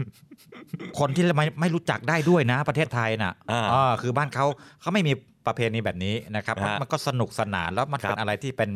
[0.03, 4.45] ำคนที่ไม่ไม่รู้จักได้ด้วยนะประเทศไทยน่ะอ่าอ่าคือบ้านเขา
[4.81, 5.13] เขาไม่มี
[5.47, 8.69] ประเพณีแบบนี้นะครับฮะ มันก็สนุกสนานแล้วมันครับเป็นอะไรที่เป็น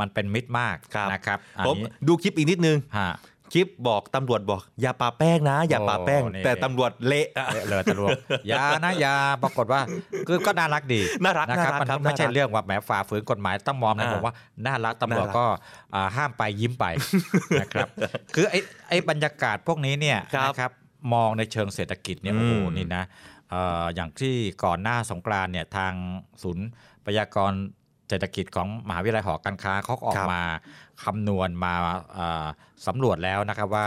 [0.00, 3.10] มันเป็นมิตรมากครับนะครับอันผมนี้ดูคลิปอีกนิดนึง ฮะ
[3.52, 8.10] คลิปบอกตำรวจบอก อย่าปาแป้งนะ อย่าปาแป้ง โอ้นี่ แต่ตำรวจเละอะ เละเลยตำรวจ
[8.46, 9.80] อยานะอยาปรากฏว่า
[10.28, 14.34] คือก็น่ารักดีน่ารักนะครับน่ารักมันครับไม่ใช่น่ารักเรื่องว่าแหมฝ่าฝืนกฎหมายต้องมองนะอ่าผมว่า
[14.66, 15.46] น่ารักตำรวจน่ารักก็
[15.94, 16.84] อ่าห้ามไปยิ้มไป
[17.60, 17.88] นะครับ
[18.34, 18.58] คือไอ้
[18.88, 20.70] ไอ้บรรยากาศพวกนี้เนี่ยครับนะครับ
[21.12, 23.04] มองในเชิงเศรษฐกิจเนี่ยโอ้โหอืมนี่นะ
[23.50, 25.92] เอ่ออย่างที่ก่อนหน้าสงกรานต์เนี่ยทาง
[26.42, 26.66] ศูนย์
[27.06, 27.60] พยากรณ์
[28.08, 30.42] เศรษฐกิจของมหาวิทยาลัยหอการค้าเขาก็ออคกรับมา
[31.04, 31.74] คำนวณมา
[32.14, 32.46] เอ่อ
[32.86, 33.86] สำรวจแล้วนะครับว่า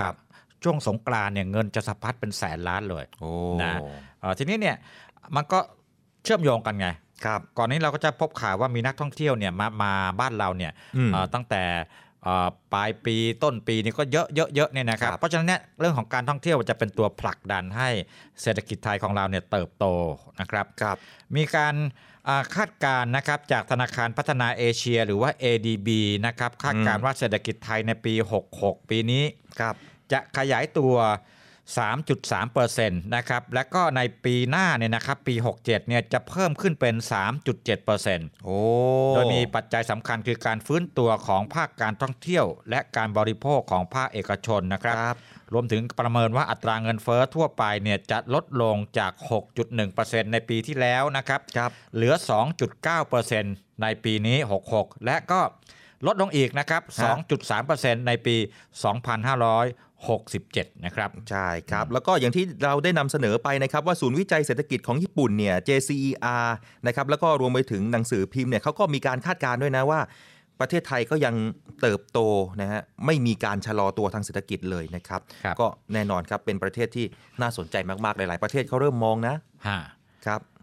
[0.63, 3.29] ช่วงสงกรานต์เนี่ยเงินจะสะพัดเป็นแสนล้านเลยโอ้
[3.63, 3.73] นะ
[4.19, 4.75] เอ่อทีนี้เนี่ย
[5.35, 5.59] มันก็
[6.23, 6.87] เชื่อมโยงกันไง
[7.25, 12.06] ครับก่อนนี้เราก็จะพบข่าวว่ามีนักท่องเที่ยวเนี่ยมามาบ้านเราเนี่ยอืมเอ่อตั้งแต่เอ่อ
[12.73, 17.89] ปลายปีต้นปีนี่ก็เยอะเยอะเยอะเนี่ยนะครับ เพราะฉะนั้นเนี่ยเรื่องของการท่องเที่ยวจะเป็นตัวผลักดันให้
[18.41, 19.85] เศรษฐกิจไทยของเราเนี่ยเติบโต
[20.39, 20.97] นะครับครับ
[21.35, 21.75] มีการ
[22.27, 25.89] อ่าคาดการณ์นะครับจากธนาคารพัฒนาเอเชียหรือว่า ADB
[26.25, 28.13] นะครับคาดการณ์ว่าเศรษฐกิจไทยในปี
[28.53, 29.23] 66 ปีนี้
[29.59, 29.75] ครับ
[30.11, 30.93] จะขยายตัว
[31.75, 36.95] 3.3%นะครับและก็ในปีหน้าเนี่ยนะครับปี 67เนี่ยจะเพิ่มขึ้นเป็น
[37.69, 38.59] 3.7%โอ้
[39.15, 45.15] โดยมีปัจจัยสำคัญคือการฟื้นตัวของภาคการท่องเที่ยว และการบริโภคของภาคเอกชนนะครับ
[45.53, 49.11] รวมถึงประเมินว่าอัตราเงินเฟ้อทั่วไปเนี่ยจะลดลงจาก
[49.73, 51.41] 6.1%ในปีที่แล้วนะครับ
[51.95, 52.13] เหลือ
[52.97, 54.37] 2.9%ในปีนี้
[54.71, 55.41] 66 และก็
[56.07, 56.81] ลดลงอีกนะครับ
[57.45, 58.35] 2.3%ในปี
[60.05, 66.45] 2567 นะครับ ใช่ครับ แล้วก็อย่างที่เราได้นำเสนอไปนะครับ ว่าศูนย์วิจัยเศรษฐกิจของญี่ปุ่นเนี่ย JCER
[66.87, 69.99] นะครับแล้วก็รวมไปถึงหนังสือพิมพ์เนี่ยเขาก็มีการคาดการณ์ด้วยนะว่า
[70.59, 71.35] ประเทศไทยก็ยัง
[71.81, 72.19] เติบโต
[72.61, 77.05] นะฮะไม่มีการชะลอตัวทางเศรษฐกิจเลยนะครับครับก็แน่นอนครับเป็นประเทศที่
[77.41, 79.35] น่าสนใจมากๆหลาย ๆ ประเทศเขาเริ่มมองนะ
[79.67, 79.79] ฮะ
[80.25, 80.56] ครับอ่า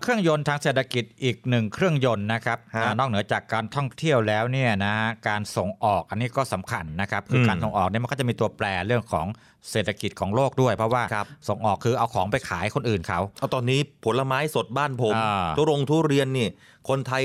[0.00, 4.94] เครื่องยนต์ทางเศรษฐกิจอีกหนึ่งเครื่องยนต์นะครับฮะอ่านอกเหนือจากการท่องเที่ยวแล้วเนี่ยนะ
[5.28, 9.26] การส่งออกอันนี้ก็สำคัญนะครับคืออมการส่งออกเนี่ยมันก็จะมีตัวแปรเรื่องของ
[9.70, 11.02] เศรษฐกิจของโลกด้วย เพราะว่า
[11.48, 16.48] ส่งออกคือเอาของไปขายคนอื่นเขาเอาตอนนี้ผลไม้สดบ้านผมอ่าทุรงทุเรียนนี่
[16.88, 17.24] คนไทย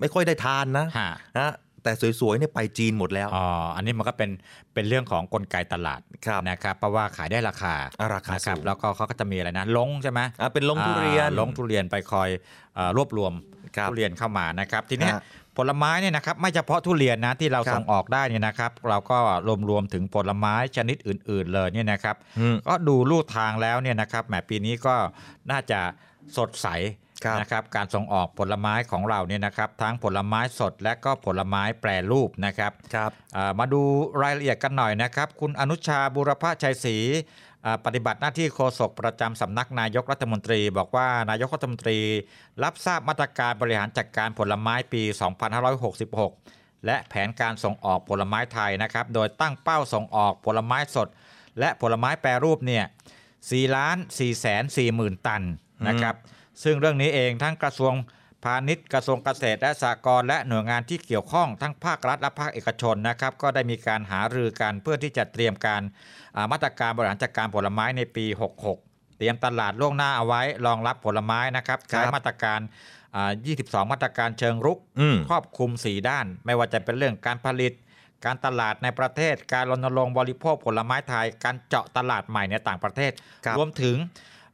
[0.00, 1.52] ไม่ค่อยได้ทานนะฮะนะ
[1.88, 3.46] แต่สวยๆเนี่ยไปจีนหมดแล้วอ๋อ
[3.76, 4.30] อันนี้มันก็เป็น
[4.74, 6.00] เป็นเรื่องของกลไกตลาด
[6.48, 12.28] นะครับเพราะว่าขายได้ราคาอ่าราคานะครับสูงแล้วก็เขาก็จะมีอะไรนะลงใช่ไหมอ่าเป็นลงทุเรียนอ่าลงทุเรียนไปคอย
[12.74, 13.32] เอ่อรวบรวม
[13.88, 15.22] ทุเรียนเข้ามานะครับ ทีเนี้ยฮะ
[15.56, 24.94] ผลไม้เนี่ยนะครับไม่เฉพาะทุเรียนนะที่เราครับส่งออกได้เนี่ยนะครับ เราก็รวมรวมถึงผลไม้ชนิดอื่น ๆ เลยเนี่ยนะครับอืมก็ดูลู่ทางแล้วเนี่ยนะครับแหมปีนี้ก็
[25.50, 25.80] น่าจะ
[26.36, 26.66] สดใส
[27.40, 33.82] นะครับการส่งออกผลไม้ของเราเนี่ยนะครับทั้งผลไม้สดและก็ผลไม้แปรรูปนะครับครับอ่ามาดู
[34.22, 36.96] รายละเอียดกันหน่อยนะครับ คุณอนุชาบุรพชัยศรี
[37.64, 41.98] อ่าปฏิบัติหน้าที่โฆษกประจำสำนักนายกรัฐมนตรี บอกว่านายกรัฐมนตรี
[42.62, 45.02] รับทราบมาตรการบริหารจัดการผลไม้ปี
[45.94, 51.08] 2566 และแผนการส่งออกผลไม้ไทยนะครับโดยตั้งเป้าส่งออกผลไม้สด
[51.58, 52.84] และผลไม้แปรรูปเนี่ย
[53.30, 55.42] 4ล้าน4แสน4หมื่นตัน
[55.88, 56.14] นะครับ
[56.62, 57.94] ซึ่งเรื่องนี้เองทั้งกระทรวง
[58.44, 65.82] พาณิชย์กระทรวงเกษตรและสหกรณ์และหน่วยงานที่เกี่ยวข้องทั้งภาครัฐและภาคเอกชนนะครับ ก็ได้มีการหารือกันเพื่อที่จะเตรียมการ
[66.36, 68.24] อ่ามาตรการบริหารจัดการผลไม้ในปี
[68.70, 72.60] 66 เตรียมตลาดล่วงหน้าเอาไว้รองรับผลไม้นะครับใช้มาตรการ
[73.14, 77.72] อ่า22 มาตรการเชิงรุกอืมครอบคลุม 4 ด้าน ไม่ว่าจะเป็นเรื่องการผลิต
[78.24, 83.12] การตลาดในประเทศ การรณรงค์บริโภคผลไม้ไทย การเจาะตลาดใหม่ในต่างประเทศ
[83.44, 83.96] ครับรวมถึง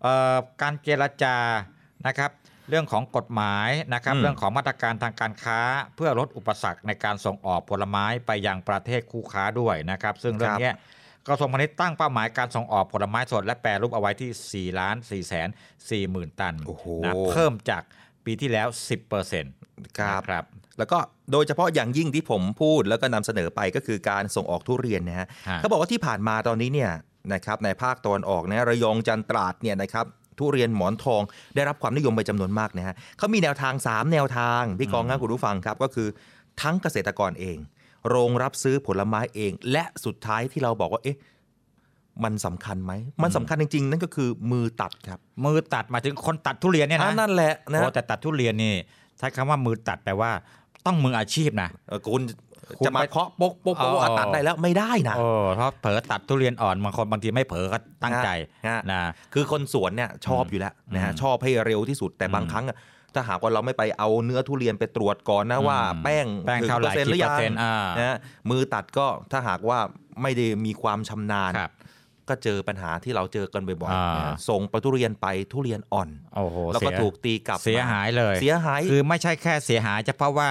[0.02, 1.36] เอ่อการเจรจา
[2.06, 2.30] นะครับ
[2.70, 5.60] เรื่องของกฎหมายนะครับอืมเรื่องของมาตรการทางการค้า
[5.96, 10.74] เพื่อลดอุปสรรคในการส่งออกผลไม้ไปยังประเทศคู่ค้าด้วยนะครับ ซึ่งเรื่องเนี้ย
[11.28, 16.54] กระทรวงพาณิชย์ตั้งเป้าหมายการส่งออกผลไม้สดและแปรรูปเอาไว้ที่ 4 ล้าน4แสน4หมื่นตัน
[17.04, 17.82] นะเพิ่มจาก
[18.24, 18.68] ปีที่แล้ว
[19.32, 20.44] 10%ครับนะครับ
[20.78, 20.98] แล้วก็
[21.32, 26.92] โดยเฉพาะอย่างยิ่งที่ผมพูดแล้วก็นำเสนอไปก็คือการส่งออกทุเรียนนะฮะฮะเขาบอกว่าที่ผ่านมาตอนนี้เนี่ย
[27.34, 30.06] นะครับในภาคตะวันออกนะระยองจันทร์ตราดเนี่ยนะครับ
[30.38, 31.23] ทุเรียนหมอนทอง
[31.55, 36.09] ได้รับความนิยมไปจำนวนมากนะฮะเขามีแนวทาง 3 แนวทางพี่กองนะคุณผู้ฟังครับก็คือ
[36.61, 37.59] ทั้งเกษตรกรเอง
[38.09, 41.18] โรงรับซื้อผลไม้เอง และสุดท้ายที่เราบอกว่าเอ๊ะ
[42.25, 42.92] มันสำคัญไหม
[43.23, 48.75] มันสำคัญจริงๆ นั่นก็คือมือตัดครับ มือตัดหมายถึงคนตัดทุเรียนเนี่ยอ่านะนั่นแหละนะโอ้แต่ตัดทุเรียนนี่
[49.18, 50.31] ใช้คำว่ามือตัดแปลว่า
[50.87, 52.23] ต้องมืออาชีพนะเออคุณ
[52.87, 58.28] จะมาเคาะโป๊กโป๊กโป๊กอะตัดได้แล้วไม่ได้นะโอ้เพราะเผลอตัดทุเรียนอ่อนบางคนบางทีไม่เผลอก็ตั้งใจ
[58.68, 59.01] ฮะนะ
[59.34, 62.76] คือคนสวนเนี่ยชอบอยู่แล้วนะฮะอืมชอบให้เร็วที่สุดแต่บางครั้งอะ
[63.14, 68.16] ถ้าหากว่าเราไม่ไปเอาเนื้อทุเรียนไปตรวจก่อนนะว่าอืมแป้งแป้งถึเท่าไหร่ปอร์ซ็นต์หรือยักี่เปอร์เซ็นต์อ่านะฮะ
[68.51, 69.78] มือตัดก็ถ้าหากว่า
[70.22, 71.53] ไม่ได้มีความชำนาญ
[72.29, 80.49] ก็เจอปัญหาที่เราเจอกันบ่อยอ่าๆนะฮะส่งไปทุเรียนไปทุเรียนอ่อนโอ้โหแล้วก็เสียถูกตีกลับเสียหายเลย เสียหายคือไม่ใช่แค่เสียหายเฉพาะว่า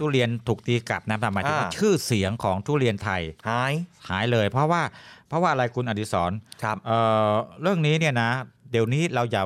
[0.00, 3.72] ทุเรียนถูกตีกลับนะแต่หมายถึงว่าอ่าชื่อเสียงของทุเรียนไทยหาย
[4.10, 4.82] หายเลย เพราะว่า
[5.28, 6.98] เพราะว่าอะไรคุณอดิศรครับเอ่
[7.28, 8.30] อเรื่องนี้เนี่ยนะ
[8.70, 9.42] เดี๋ยวนี้เราอย่า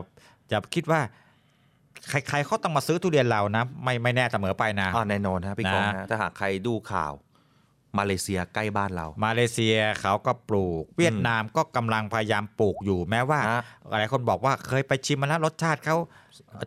[0.51, 1.01] อย่าคิดว่า
[2.11, 7.13] ใครๆเขาต้องมาซื้อทุเรียนเรานะ ไม่ไม่แน่เสมอไปนะอ่าแน่นอนฮะพี่กองนะนะถ้าหากใครดูข่าว
[7.99, 13.41] มาเลเซียใกล้บ้านเรา มาเลเซียเขาก็ปลูก เวียดนามก็กำลังพยายามปลูกอยู่แม้ว่า
[13.89, 15.97] หลายคนบอกว่าเคยไปชิมมาแล้วรสชาติเขา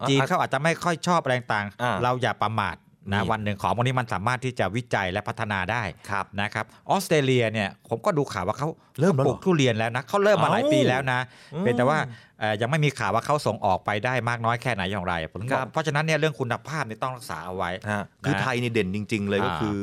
[0.09, 2.75] จีนเขาอาจจะไม่ค่อยชอบอะไรต่างอ่าๆเราอย่าประมาท
[3.11, 8.67] นะนี่วันหนึ่งของพวกนี้มันสามารถที่จะวิจัยและพัฒนาได้ครับนะครับออสเตรเลียเนี่ยผมก็ดูข่าวว่าเขา
[8.99, 11.19] เริ่มแล้วปเหรลูอกทุเรียนแล้วนะเขาเริ่มมาหลายเอ้าปีแล้วนะ
[11.53, 11.97] อืมเป็นแต่ว่า
[12.39, 19.77] เอ่อยังไม่มีข่าวว่าเขาส่งออกไปได้มากน้อยแค่ไหนอย่างไรผมถึงบคอรักบเพราะฉะนั้นเนี่ยเรื่องคุณภาพนี่ต้องรักษาเอาไว้ฮะคือนะไทยนี่เด่นจริง ๆ เลยก็อ่าคือ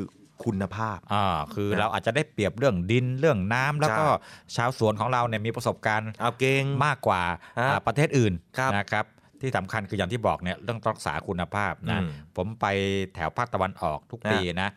[0.44, 7.22] คุณภาพอ่าคือนะเราอาจจะได้เปรียบเรื่องดินเรื่องน้ำแล้วก็ใช่ชาวสวนของเราเนี่ยมีประสบการณ์เอาเก่งมากกว่า
[7.58, 9.04] ฮะอ่าประเทศอื่นครับนะครับ
[9.40, 12.66] ที่สำคัญคืออย่างที่บอกเนี่ยเรื่องรักษาคุณภาพนะอืมผมไป
[13.14, 14.70] แถวภาคตะวันออกทุกฮะปีนะ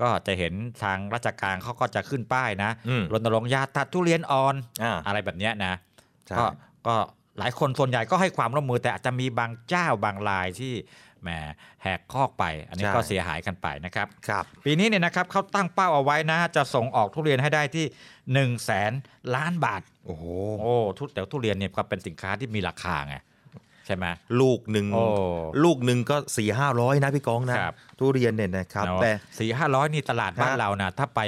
[0.00, 0.52] ก็จะเห็น
[0.82, 5.74] ทางราชการเขาก็จะขึ้นป้ายนะอืมรณรงค์อยาตัดทุเรียนอ่อนอ่าอะไรแบบเนี้ยนะ
[6.26, 6.44] ใช่ก็
[6.86, 6.94] ก็
[7.38, 10.72] หลายคนส่วนใหญ่ก็ให้ความร่วมมือแต่อาจจะมีบางเจ้าบางรายที่
[11.22, 11.30] แหม
[11.82, 18.92] แหกคอกไป อันนี้ใช่ก็เสียหายกันไปนะครับครับ ปีนี้เนี่ยนะครับเขาตั้งเป้าเอาไว้นะจะส่งออกทุเรียนให้ได้ที่1นึ่งแสน
[19.36, 20.24] ล้านบาท โอ้โห
[20.60, 23.16] โอ้ทุแต่ทุเรียนเนี่ยก็เป็นสินค้าที่มีราคาไง
[23.86, 24.06] ใช่ไหม
[24.40, 25.04] ลูกหนึ่งโอ้
[25.64, 31.20] ลูกหนึ่งก็สี่ห้าร้อยนะพี่กองนะครับทุเรียนเนี่ยนะครับเนาะแต่สี่ห้าร้อยนี่ตลาดบ้านฮะเรานะถ้าไป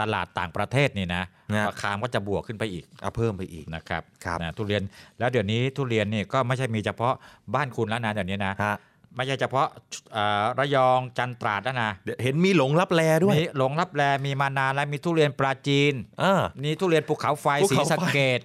[0.00, 1.22] ตลาดต่างประเทศนี่นะ
[1.52, 4.82] นะราคาก็จะบวกขึ้นไปอีกเอาเพิ่มไปอีกนะครับครับนะทุเรียน
[5.18, 7.14] แล้วเดี๋ยวนี้ทุเรียนนี่ก็ไม่ใช่มีเฉพาะ
[7.54, 8.74] บ้านคุณแล้วนะเดี๋ยวนี้นะฮะ
[9.16, 9.66] ไม่ใช่เฉพาะ
[10.12, 18.40] เอ่อระยองจันตราดแล้วนะเดี๋ยวเห็นมีหลงรับแลด้วยมีหลงรับแลมีมานานแล้วมีทุเรียนปลาจีนอ่ามีทุเรียนภูเขาไฟภูสีเขาไฟสะเกด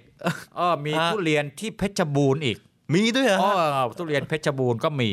[0.56, 2.58] เออมีฮะทุเรียนที่เพชรบูรณ์อีก
[2.94, 5.10] มีด้วยเหรออ๋ฮะอทุเรียนเพชรบูรณ์ก็มี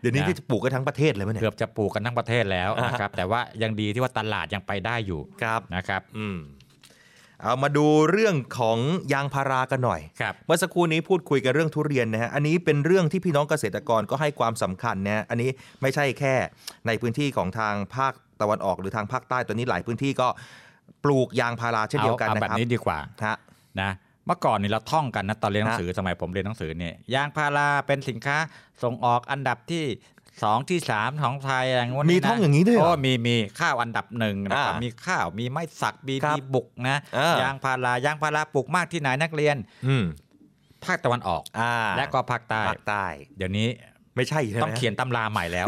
[0.00, 6.38] เดี๋ยวนี้นะที่จะปลูกกันทั้งประเทศเลยมั้ยเนี่ยเกือบจะปลูกกันทั้งประเทศแล้วอ่านะครับแต่ว่ายังดีที่ว่าตลาดยังไปได้อยู่ครับนะครับ อืม
[7.42, 8.78] เอามาดูเรื่องของ
[9.12, 15.50] ยางพารากันหน่อยครับเมื่อสักครู่นี้พูดคุยกันเรื่องทุเรียนนะฮะ อันนี้เป็นเรื่องที่พี่น้องเกษตรกรก็ให้ความสำคัญนะฮะอันนี้
[15.82, 16.34] ไม่ใช่แค่
[16.86, 20.28] ในพื้นที่ของทางภาคตะวันออกหรือทางภาคใต้ตอนนี้หลายพื้นที่ก็
[21.04, 23.36] ปลูกยางพาราเช่นเดียวกันอานะแบบครับนี้ดีกว่าฮะ
[23.80, 23.90] นะ
[24.26, 28.36] เมื่อก่อนนี่เราท่องกันนะตอนเรียนหนังสือสมัยผมเรียนหนังสือเนี่ยยางพาราเป็นสินค้า
[28.82, 29.84] ส่งออกอันดับที่
[30.42, 39.56] สองที่สามของไทยอะไรงู้นมีนี่นะท่องอย่างนี้ด้วยเหรอโอ้มีมีข้าวอันดับหนึ่งนะครับอ่ามีมีข้าวมีไม้สักมีครับมีบุกนะอ่ายางพารายางพาราปลูกมากที่ไหนนักเรียน
[39.86, 40.04] อืม
[40.84, 43.04] ภาคตะวันออกอ่าและก็ภาคใต้ภาคใต้
[43.38, 43.68] เดี๋ยวนี้
[44.16, 45.66] ไม่ใช่ใช่ไหมต้องเขียนตำราใหม่แล้ว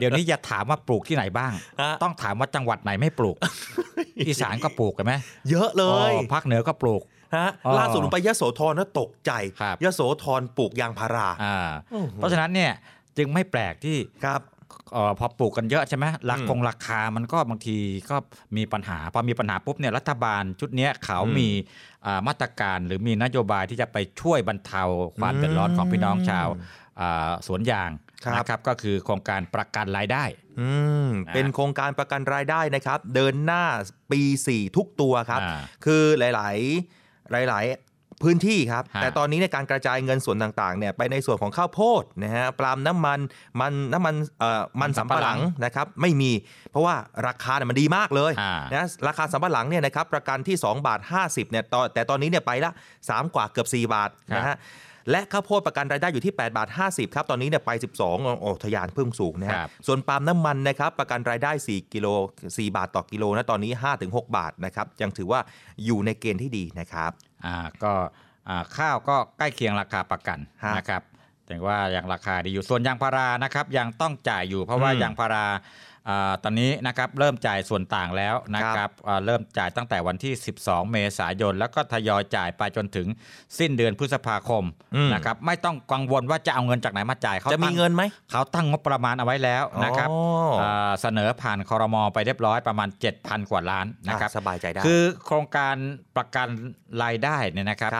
[0.00, 3.36] เดี๋ยวนี้อย่าถามว่าปลูกที่ไหนบ้างฮะต้องถามว่าจังหวัดไหนไม่ปลูก
[4.28, 5.12] อีสานก็ปลูกกันไหม
[5.50, 7.02] เยอะเลยอ๋อภาคเหนือก็ปลูก
[7.36, 11.56] ฮะอ๋อล่าสุดผมไปยโสธรนะตกใจครับยโสธรปลูกยางพาราอ่า
[11.90, 12.72] โอ้โหเพราะฉะนั้นเนี่ย
[13.16, 14.40] จึงไม่แปลกที่ครับ
[14.92, 17.76] เอ่อพอปลูกกันเยอะใช่ไหมราอืมคงราคามันก็บางที
[18.10, 18.16] ก็
[18.56, 21.48] มีปัญหา พอมีปัญหาปุ๊บเนี่ยรัฐบาลชุดเนี้ยเขาอืมมี
[22.06, 24.82] อ่ามาตรการหรือมีนโยบายที่จะไปช่วยบรรเทา
[25.18, 26.48] ความเดือดร้อนของพี่น้องชาว
[27.00, 27.90] อ่าสวนยาง
[28.24, 30.24] ครับนะครับก็คือโครงการประกันรายได้
[30.60, 30.70] อื
[31.08, 33.64] มเป็นโครงการประกันรายได้นะครับ เดินหน้า
[34.12, 36.56] ปี 4 ทุกตัวครับอ่าคือหลาย
[37.46, 37.91] ๆ หลาย ๆ
[38.24, 43.20] พื้นที่ครับฮะแต่ตอนนี้ในการกระจายเงินส่วนต่างๆเนี่ยไปในส่วนของข้าวโพดนะฮะปาล์มน้ำมัน
[43.60, 46.30] มันน้ำมันเอ่อมันสำปะหลังนะครับไม่มี
[46.70, 46.94] เพราะว่า
[47.26, 52.70] ราคาเนี่ยมันดีมากเลยอ่านะราคาสำปะหลังเนี่ยนะครับประกันที่ 2 บาท 50เนี่ยตอนแต่ตอนนี้เนี่ยไปละ
[53.02, 54.56] 3 กว่าเกือบ 4 บาทนะฮะ
[55.10, 57.70] และข้าวโพดประกันรายได้อยู่ที่8บาท50ครับตอนนี้เนี่ยไป
[58.02, 62.06] 12โอ้ทะยานเพิ่มสูงนะคฮะรับส่วนปาล์มน้ำมันนะครับประกันรายได้ 4 กิโล
[62.42, 63.72] 4 บาทต่อกิโลนะตอนนี้
[64.04, 65.40] 5-6 บาทนะครับยังถือว่า
[65.84, 67.31] อยู่ในเกณฑ์ที่ดีนะครับอ่า
[67.84, 67.92] ก็
[68.48, 71.02] อ่าข้าวก็ใกล้เคียงราคาประกันฮะนะครับ
[71.46, 75.56] แต่ว่ายังราคาดีอยู่ส่วนยางพารานะครับยังต้องจ่ายอยู่เพราะว่าอืมยางพาราอ่า
[76.42, 80.32] ตอนนี้นะครับเริ่มจ่ายส่วนต่างแล้วนะครับอ่าเริ่มจ่ายตั้งแต่วันที่
[80.62, 83.06] 12 เมษายน แล้วก็ทยอยจ่ายไปจนถึง
[83.58, 84.64] สิ้นเดือนพฤษภาคม
[84.96, 90.18] อืมนะครับไม่ต้องกังวลว่าจะเอาเงินจากไหนมาจ่ายเขาจะมีตั้เงินไหมเขาตั้งงบประมาณเอาไว้แล้วนะครับอ๋อ
[90.62, 92.88] อ่าเสนอผ่านคอรมอไปเรียบร้อยประมาณ
[93.18, 95.74] 7,000 กว่าล้านนะครับอะสบายใจได้คือโครงการ
[96.16, 96.48] ประกัน
[97.02, 97.92] รายได้เนี่ยนะครับ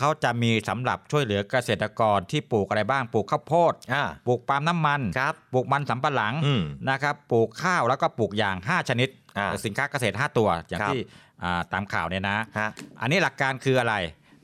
[0.00, 11.00] เขาจะมีสำหรับช่วยเหลือเกษตรกรที่ปลูกอะไรบ้างปลูกข้าวโพดอ่าปลูกปาล์มน้ำมันครับปลูกมันสำปะหลังอืมนะครับปลูกข้าวแล้วก็ปลูกยาง 5 ชนิดอ่าสินค้าเกษตร 5 ตัวอย่างครับที่
[11.42, 12.70] อ่าตามข่าวเนี่ยนะฮะ
[13.00, 13.94] อันนี้หลักการคืออะไร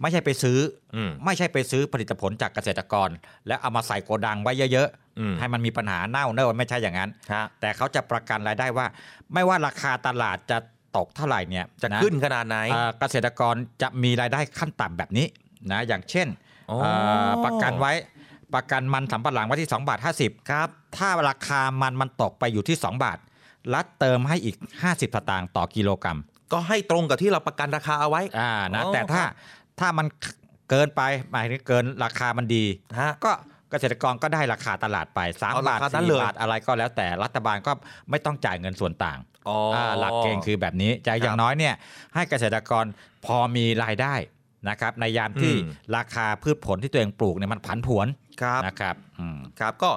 [0.00, 0.58] ไม่ใช่ไปซื้อ
[0.96, 3.08] อมไม่ใช่ไปซื้อผลิตผลจากเกษตรกร
[3.46, 4.88] แล้วเอามาใส่โกดังไว้เยอะ
[5.20, 8.86] อืมๆให้มันมีปัญหาเน่าเน่าไม่ใช่อย่างนั้นฮะแต่เขาจะประกันรายได้ว่า
[9.34, 10.58] ไม่ว่าราคาตลาดจะ
[10.96, 15.26] ตกเท่าไหร่เนี่ยจะนะขึ้นขนาดไหนอ่าเกษตรกรจะมีรายได้ขั้นต่ำแบบนี้
[15.70, 16.28] นะอย่างเช่น
[16.70, 17.92] อ๋ออ่าประกันไว้
[18.54, 23.18] ประกันมันสำปะหลังไว้ที่2บาท50ครับถ้าราคามันมันตกไปอยู่ที่ 2 บาท
[23.74, 26.18] รัฐเติมให้อีก 50สตางค์ต่อกิโลกรัม
[26.52, 29.22] ก็ให้ตรงกับที่เราประกันราคาเอาไว้อ่านะอ๋อแต่ถ้า
[29.80, 30.06] ถ้ามัน
[30.70, 31.02] เกินไป
[31.32, 32.64] หมายถึงเกินราคามันดี
[33.00, 33.32] ฮะก็
[33.70, 37.72] เกษตรกรก็ได้ราคาตลาดไป3เอาราบาทคานั้นเลย4บาทอะไรก็แล้วแต่รัฐบาลก็
[38.10, 41.74] ไม่ต้องจ่ายเงินส่วนต่างอ๋ออ่าหลักเกณฑ์คือแบบนี้จะอย่างน้อยเนี่ย
[42.14, 42.84] ให้เกษตรกร
[43.26, 44.14] พอมีรายได้
[44.68, 48.06] นะครับในยามที่อืมราคาพืชผลที่ตัวเองปลูกเนี่ยมันผันผวน
[48.42, 49.90] ครับนะครับอืมครับก็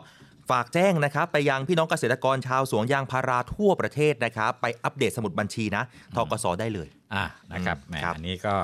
[0.50, 5.84] ฝากแจ้งนะครับไปยังพี่น้องเกษตรกรชาวสวนยางพาราทั่วประเทศนะครับไปอัปเดตสมุดบัญชีนะ
[6.16, 8.56] ทกสได้เลยอ่านะครับอืมแหมครับอันนี้ก็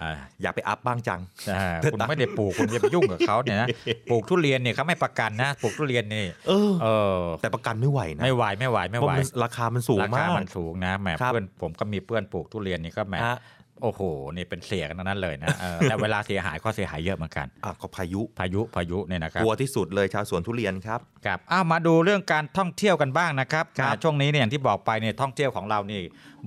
[0.00, 0.10] อ่า
[0.42, 1.20] อย่าไปอัพบ้างจัง
[1.54, 3.68] อ่าคุณไม่ได้ปลูกคุณจะไปยุ่งกับเขาเนี่ยนะ
[4.10, 6.86] ปลูกทุเรียนเนี่ยเขาไม่ประกันนะปลูกทุเรียนนี่เออเอ
[7.18, 13.36] อแต่ประกันไม่ไหวนะไม่ไหวไม่ไหวไม่ไหวเพราะนราคามันสูงราคามากมันสูงนะแหมครับเพื่อนผมก็มีเพื่อนปลูกทุเรียนนี่ก็แหมฮะ
[13.82, 14.00] โอ้โห
[14.36, 26.00] นี่เป็นเศรษฐีกันทั้งนั้นเลยนะเออแต่เวลาเสียหายก็เสียหายเยอะเหมือนกันอะก็พายุพายุพายุเนี่ยนะครับกลัวที่สุดเลยชาวสวนทุเรียนครับครับอ้าวมาดูเรื่องการท่องเที่ยวกันบ้างนะครับครับอ่าช่วงนี้เนี่ยอย่างที่บอกไปเนี่ยท่องเที่ยวของเรานี่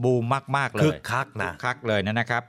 [0.04, 0.24] บูม
[0.58, 2.44] มากๆเลคึยกคักนะคึคักเลยนะครับ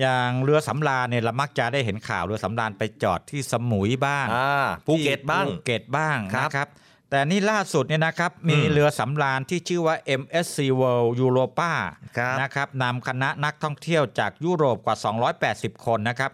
[0.00, 6.68] อย่างเรือสำราญเนี่ยเรามักจะได้เห็นข่าวเรือสำราญไปจอดที่สมุยบ้างอ่าภูเก็ตบ้างที่ภูเก็ตบ้างครับนะครับ
[7.14, 11.72] แต่นี่ล่าสุดเนี่ยนะครับ มีอืมเรือสำราญที่ชื่อว่า MSC World Europa
[12.18, 14.96] ครับนะครับนำคณะนักท่องเที่ยวจากยุโรปกว่า
[15.40, 16.30] 280 คนนะครับ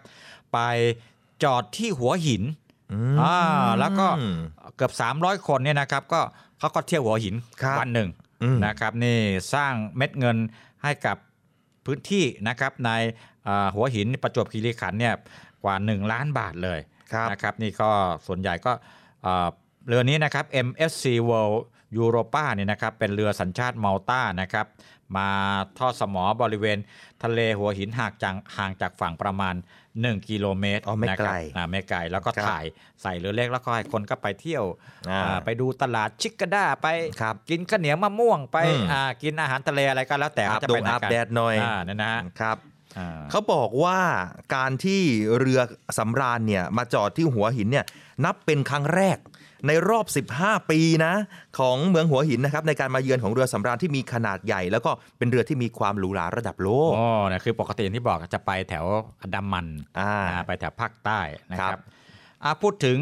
[0.53, 0.59] ไป
[1.43, 2.43] จอดที่หัวหิน
[3.13, 3.37] มอ่า
[3.79, 4.07] แล้วก็
[4.75, 6.21] เกือบ 300 คนเนี่ยนะครับ ก็
[6.59, 8.09] เขาก็เที่ยวหัวหินครับวันหนึ่ง
[8.43, 9.19] อืมนะครับนี่
[9.53, 10.37] สร้างเม็ดเงิน
[10.83, 11.17] ให้กับ
[11.85, 12.89] พื้นที่นะครับใน
[13.47, 15.13] อ่าหัวหินประจวบคีรีขันธ์เนี่ย
[15.63, 16.79] กว่า 1 ล้านบาทเลย
[17.13, 17.89] ครับนะครับ นี่ก็
[18.27, 18.71] ส่วนใหญ่ก็
[19.27, 19.49] อ่า
[19.87, 21.59] เรือนี้นะครับ MSC World
[22.01, 24.65] Europa เนี่ยนะครับเป็นเรือสัญชาติมัลตานะครับ
[25.17, 25.29] มา
[25.79, 26.77] ทอดสมอบริเวณ
[27.23, 29.55] ทะเลหัวหินห่างจากห่างจากฝั่งประมาณ
[29.91, 32.65] 1 กิโลเมตรอ๋อไม่นะครับไกลอ่าไม่ไกลแล้วก็ครับถ่าย
[33.01, 34.63] ใส่เรือเล็กแล้วก็ให้คนก็ไปเที่ยว
[35.09, 36.87] อ่าอ่าไปดูตลาดชิคกาด้าไป
[37.21, 42.57] ครับกินข้าวเหนียวมะม่วงไปอืมอ่ากินอาหารทะเลอะไรก็แล้วแต่อาบเขาจะดไปงไหนอาบกันแดดหน่อยอ่าเนี่ยนะฮะครับ
[42.97, 43.99] อ่าเขาบอกว่า
[44.55, 45.01] การที่
[45.39, 45.59] เรือ
[45.97, 47.85] สำราญเนี่ยมาจอดที่หัวหินเนี่ย
[48.25, 49.17] นับเป็นครั้งแรก
[49.67, 50.05] ในรอบ
[50.37, 51.13] 15 ปีนะ
[51.59, 58.85] ของเมืองหัวหินนะครับในการมาเยือนของเรือสำราญที่มีขนาดใหญ่ แล้วก็เป็นเรือที่มีความหรูหราระดับโลกอ๋อนะคือปกติอย่างที่บอกจะไปแถว
[59.21, 59.67] อันดามัน
[59.99, 61.19] อ่าอ่าไปแถวภาคใต้
[61.51, 61.81] นะคครัรับบ
[62.43, 62.99] อ่าพูดถึง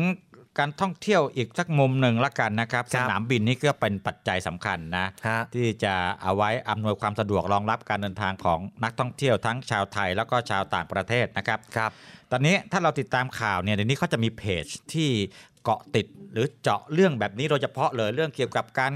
[0.60, 11.92] การท่องเที่ยวอีกสักมุมหนึ่งละกันนะครับคสรับนามบินนี่ก็เป็นปัจจัยสำคัญนะฮะที่จะเอาไว้อำนวยความสะดวกรองรับการเดินทางของนักท่องเที่ยวทั้งชาวไทยแล้วก็ชาวต่างประเทศนะครับครับ
[12.32, 15.10] ตอนนี้ถ้าเราติดตามข่าวเนี่ยเดี๋ยวนี้เขาจะมีเพจที่
[15.64, 18.92] เกาะติดหรือเจาะเรื่องแบบนี้โดยเฉพาะเลยเรื่องเกี่ยวกับการ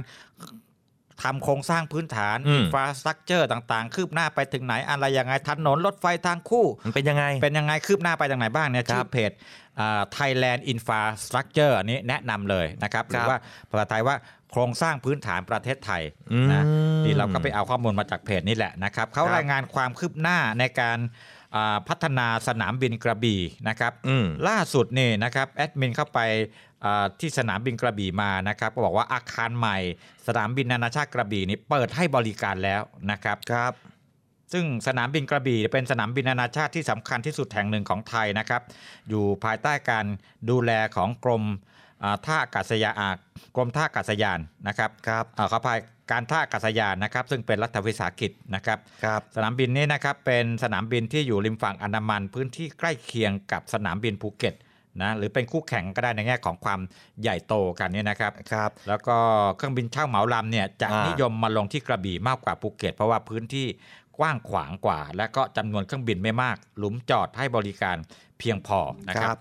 [1.23, 9.31] ทำโครงสร้างพื้นฐานอืมอินฟราสตรักเจอร์ต่างๆ คืบหน้าไปถึงไหนอะไรยังไงถนนรถไฟทางคู่ มันเป็นยังไง เป็นยังไงคืบหน้าไปทางไหนบ้างเนี่ยครับชื่อเพจ
[9.79, 13.39] อ่า Thailand Infrastructure อันนี้แนะนำเลยนะครับหครัรืบอว่า
[13.69, 14.15] ภาษาไทยว่า
[14.51, 16.01] โครงสร้างพื้นฐานประเทศไทย
[16.33, 16.63] อืมนะ
[17.05, 21.32] นี่เราก็ไปเอาข้อมูลมาจากเพจนี้แหละนะครับเขาครับรายงานความคืบหน้าในการอ่า
[21.87, 26.19] พัฒนาสนามบินกระบี่นะครับอืมล่าสุดนี่นะครับแอดมินเข้าไป
[26.85, 29.77] อ่าที่สนามบินกระบี่มานะครับ ก็บอกว่าอาคารใหม่
[30.27, 32.81] สนามบินนานาชาติกระบี่นี่เปิดให้บริการแล้ว
[33.11, 33.73] นะครับครับ
[34.53, 38.61] ซึ่งสนามบินกระบี่เป็นสนามบินนานาชาติที่สำคัญที่สุดแห่งหนึ่งของไทยนะครับ
[39.09, 40.05] อยู่ภายใต้การ
[40.49, 41.43] ดูแลของกรม
[42.03, 43.09] อ่าท่าอากาศยานอ่า
[43.55, 45.79] กรมท่าอากาศยานนะครับครับอ่าขออภัย
[46.11, 54.55] การท่าอากาศยานนะครับ ซึ่งเป็นรัฐวิสาหกิจนะครับครับ สนามบินนี้นะครับเป็นสนามบินที่อยู่ริมฝั่งอันดามัน พื้นที่ใกล้เคียงกับสนามบินภูเก็ต
[55.01, 56.79] นะหรือเป็นคู่แข่งก็ได้ในแง่ของความ
[57.21, 59.17] ใหญ่โตกันเนี่ยนะครับครับ แล้วก็
[59.55, 63.67] เครื่องบินเช่าเหมาลำเนี่ยจะอ่านินิยมมาลงที่กระบี่มากกว่าภูเก็ต เพราะว่าพื้นที่
[64.19, 67.97] กว้างขวางกว่า และก็จำนวนเครื่องบินไม่มาก หลุมจอดให้บริการ
[68.39, 68.79] เพียงพอ
[69.09, 69.37] นะครับ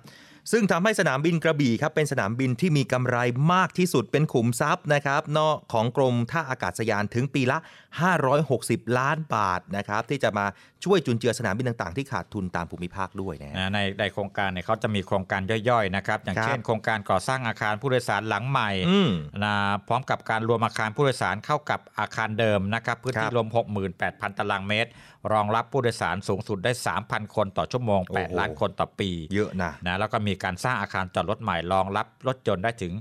[0.51, 3.17] ซึ่งทำให้สนามบินกระบี่ครับเป็นสนามบินที่มีกำไร
[3.53, 7.59] มากที่สุดเป็นขุมทรัพย์นะครับนอกของกรมท่าอากาศยานถึงปีละ
[7.93, 10.47] 560 ล้านบาทนะครับที่จะมา
[10.85, 15.41] ช่วยจุนเจือสนามบินต่างๆ ที่ขาดทุนตามภูมิภาคด้วยนะฮะนะในในโครงการเนี่ยเขาจะมีโครงการ
[15.71, 19.11] ย่อยๆนะครับอย่างครับเช่นโครงการก่อสร้างอาคารผู้โดยสารหลังใหม่อืม
[19.45, 19.55] นะ
[19.89, 23.49] พร้อมกับการรวมอาคารผู้โดยสารเข้ากับอาคารเดิมนะครับพื้นที่ครับรวม
[23.93, 24.91] 68,000 ตารางเมตร
[25.33, 26.73] รองรับผู้โดยสารสูงสุดได้
[27.03, 32.93] 3,000 คนต่อชั่วโมงโอ้โห8ล้านคนต่อปี เยอะนะนะแล้วก็มีการสร้างอาคารจอดรถใหม่รองรับรถยนต์ได้ถึง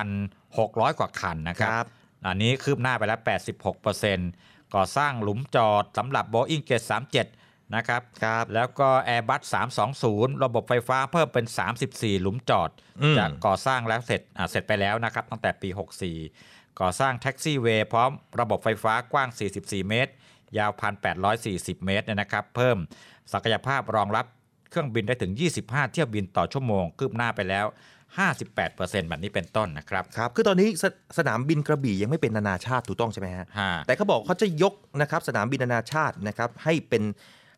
[0.00, 1.88] 2,600 กว่าคันนะครับครับ
[2.26, 3.20] อันนี้คืบหน้าไปแล้ว
[3.96, 6.62] 86%ก่อสร้างหลุมจอดสำหรับ Boeing
[7.18, 9.42] 737 นะครับครับแล้วก็ Airbus
[9.92, 11.46] 320 ระบบไฟฟ้าเพิ่มเป็น
[11.84, 12.70] 34 หลุมจอด
[13.02, 15.68] อืมจะก่อสร้างแล้วเสร็จอ่าเสร็จไปแล้วนะครับ ตั้งแต่ปี
[16.20, 18.10] 64 ก่อสร้างแท็กซี่เวย์พร้อม
[18.40, 19.28] ระบบไฟฟ้ากว้าง
[19.60, 20.12] 44 เมตร
[20.58, 20.70] ยาว
[21.28, 22.76] 1,840 เมตรเนี่ยนะครับ เพิ่ม
[23.32, 24.26] ศักยภาพรองรับ
[24.70, 27.66] เครื่องบินได้ถึง 25 เที่ยวบินต่อชั่วโมง คืบหน้าไปแล้ว
[28.18, 30.84] 58%แบบนี้เป็นต้นนะครับ ครับ คือตอนนี้ส
[31.18, 33.46] สนามบินกระบี่ยังไม่เป็นนานาชาติถูกต้องใช่ไหมฮะ
[33.86, 37.02] แต่เขาบอกเขาจะยกนะครับสนามบินนานาชาตินะครับให้เป็น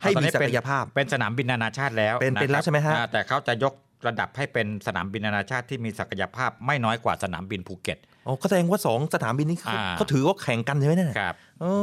[0.03, 3.74] ให้ตอนมีนี้ศัเป็กนยภาพ เป็นสนามบินนานาชาติแล้วเป็นเป็นนะครับแล้วใช่ไหมฮะอ่าแต่เขาจะยก
[4.07, 11.74] ระดับให้เป็นสนามบินนานาชาติที่มีศักยภาพไม่น้อยกว่าสนามบินภูเก็ตอ๋อก็แสดงว่า 2 สนามบินนี้เขาอ่าเขาถือว่าแข่งกันใช่ไหมเนี่ยครับโอ้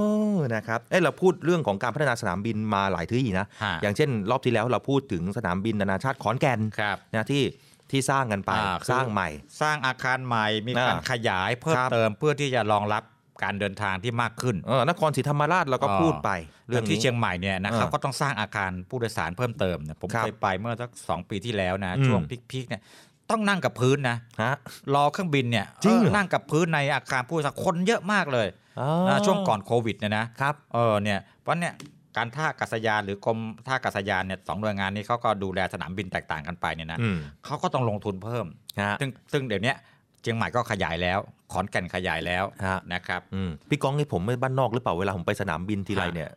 [0.55, 7.43] นะครับเอ้ยเราพูดเรื่องของการพัฒนาสนามบินมาหลายที่นะฮะอย่างเช่น รอบที่แล้วเราพูดถึงสนามบินนานาชาติขอนแก่นครับนะที่
[7.91, 9.29] ที่สร้างกันไป อ่าคือ สร้างใหม่
[9.61, 13.03] สร้างอาคารใหม่มีการอ่าขยายเพิ่มครับ เติมเพื่อที่จะรองรับ
[13.43, 16.29] การเดินทางที่มากขึ้น เออนครศรีธรรมราชเราก็พูดไป
[16.69, 22.21] เรื่องที่นี้ เชียงใหม่เนี่ยนะครับอ่าก็ต้องสร้างอาคารผู้โดยสารเพิ่มเติมเนี่ยผมครับเคยไปเมื่อสักสองปีที่แล้วนะอืม ช่วง
[22.51, 22.81] พีคๆเนี่ย
[23.29, 24.55] ต้องนั่งกับพื้นนะฮะ
[24.95, 28.47] รอเครื่องบินเนี่ยจริงเหรอ เออนั่งกับพื้นในอาคารผู้โดยสารคนเยอะมากเลย
[28.79, 31.73] อ๋อนะช่วงก่อนโควิดเนี่ยนะครับ เออเนี่ยเพราะเนี่ย
[32.17, 38.45] การท่าอากาศยานหรือกรมท่าอากาศยานเนี่ยสองหน่วยงานนี้เขาก็ดูแลสนามบินแตกต่างกันไปเนี่ยนะอืมเขาก็ต้องลงทุนเพิ่ม
[38.81, 39.75] ฮะซึ่งซึ่งเดี๋ยวเนี้ย
[40.21, 41.19] เชียงใหม่ก็ขยายแล้ว
[41.51, 46.29] ขอนแก่นขยายแล้วฮะนะครับอืมพี่ก้องนี่ผมไม่บ้านนอกหรือเปล่าเวลาผมไปสนามบินทีไรเนี่ย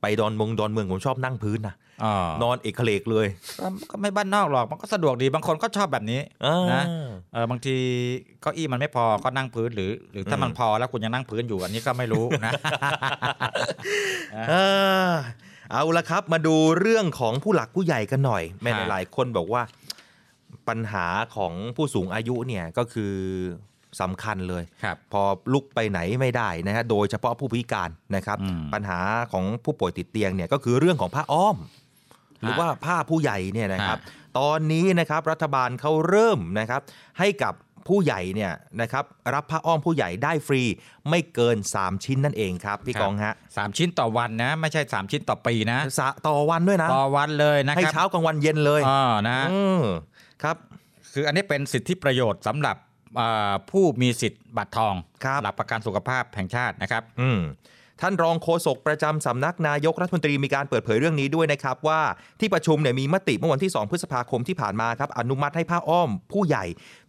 [0.00, 1.74] ไปดอนเมองดอนเมืองผมชอบนั่งพื้นนะ
[2.04, 3.26] อ๋อนอนเอกเลกเลย
[3.60, 6.82] ก็ก็ไม่บ้านนอกหรอกมันก็สะดวกดีบางคนก็ชอบแบบนี้อ่านะ
[7.32, 7.76] เออบางที
[8.40, 12.52] เก้าอี้มันไม่พอก็นั่งพื้นหรือ หรือถ้าอืมมันพอแล้วคุณยังนั่งพื้นอยู่อันนี้ก็ไม่รู้นะ
[14.48, 14.54] เอ
[15.08, 15.10] อ
[15.70, 19.62] เอาละครับมาดูเรื่องของผู้หลักผู้ใหญ่กันหน่อยแม่ฮะหลายๆคนบอกว่า
[20.68, 23.14] ปัญหาของผู้สูงอายุเนี่ยก็คือ
[24.00, 25.22] สำคัญเลยครับพอ
[25.52, 29.00] ลุกไปไหนไม่ได้นะฮะโดยเฉพาะผู้พิการนะครับอืมปัญหา
[29.32, 31.56] ของผู้ป่วยติดเตียงเนี่ยก็คือเรื่องของผ้าอ้อม
[32.40, 33.98] หรือว่าผ้าผู้ใหญ่เนี่ยนะครับ
[34.38, 36.80] ตอนนี้นะครับรัฐบาลเขาเริ่มนะครับ
[37.20, 37.54] ให้กับ
[37.88, 40.62] ผู้ใหญ่เนี่ยนะครับรับผ้าอ้อมผู้ใหญ่ได้ฟรี
[41.10, 49.84] ไม่เกิน 3 ชิ้นนั่นเองครับพี่กองฮะสามชิ้นต่อวันนะ ไม่ใช่สามชิ้นต่อปีนะสะต่อวันด้วยนะ ต่อวันเลยนะให้ครับเช้ากลางวันเย็นเลยอ๋อนะเออ
[50.42, 50.56] ครับ
[51.12, 52.85] คืออันนี้เป็นสิทธิประโยชน์สำหรับอ่า
[53.70, 54.94] ผู้มีสิทธิ์บัตรทอง
[55.24, 57.40] ครับหลักประกันสุขภาพแห่งชาตินะครับอืม
[58.00, 62.00] ท่านรองโฆษกประจำสำนักนายกรัฐมนตรีมีการเปิดเผยเรื่องนี้ด้วยนะครับว่า
[62.40, 66.64] ที่ประชุมเนี่ยมีมติเมื่อวันที่ 2 พฤษภาคมที่ผ่านมาครับอนุมัติให้ผ้าอ้อมผู้ใหญ่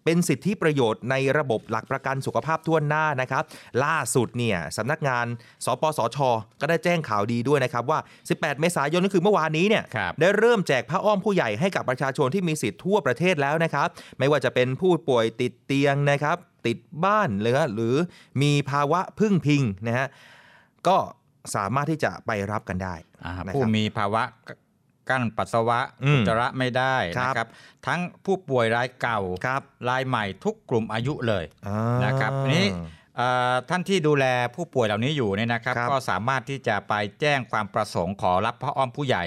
[0.06, 3.44] เป็นสิทธิประโยชน์ในระบบหลักประกันสุขภาพทั่วหน้านะครับ
[3.84, 5.26] ล่าสุดเนี่ยสำนักงาน
[5.66, 6.18] สปสช
[6.62, 13.88] ก็ได้แจ้งข่าวดีด้วยนะครับว่า 18 เมษายนก็คือเมื่อวานนี้เนี่ยครับได้เริ่มแจกผ้าอ้อมผู้ใหญ่ให้กับประชาชนที่มีสิทธิ์ทั่วประเทศแล้วนะครับ
[14.20, 17.96] ไม่ว่าจะเป็นผู้ป่วยติดเตียงนะครับ ติดบ้านหรือหรือ
[18.42, 20.08] มีภาวะพึ่งพิงนะฮะ
[20.88, 20.98] ก็
[21.56, 24.24] สามารถที่จะไปรับกันได้อ่านะครับผู้มีภาวะ
[25.10, 27.48] กั้นปัสสาวะอืมอุจจาระไม่ได้ครับนะครับ
[27.88, 32.68] ทั้งผู้ป่วยรายเก่าครับรายใหม่ทุกกลุ่มอายุเลยอ่านะครับทีนี้
[33.18, 34.26] เอ่อท่านที่ดูแล
[34.56, 39.26] ผู้ป่วยเหล่านี้อยู่เนี่ยนะครับครับก็สามารถที่จะไปแจ้งความประสงค์ขอรับผ้าอ้อมผู้ใหญ่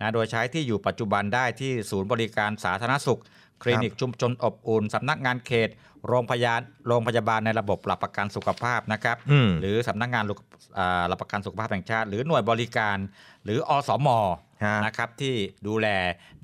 [0.00, 3.20] นะโดยใช้ที่อยู่ปัจจุบันได้ที่ศูนย์บริการสาธารณสุข
[3.62, 5.68] คลินิกชุมชนอบอุ่นสำนักงานเขต
[6.08, 10.38] โรงพยาบาลโรงพยาบาลในระบบหลักประกันสุขภาพนะครับอืมหรือสำนักงานลุก
[10.78, 12.98] อ่าหลักประกันสุขภาพแห่งชาติ หรือหน่วยบริการ
[13.44, 14.08] หรืออสม
[14.64, 15.34] ฮะนะครับที่
[15.66, 15.86] ดูแล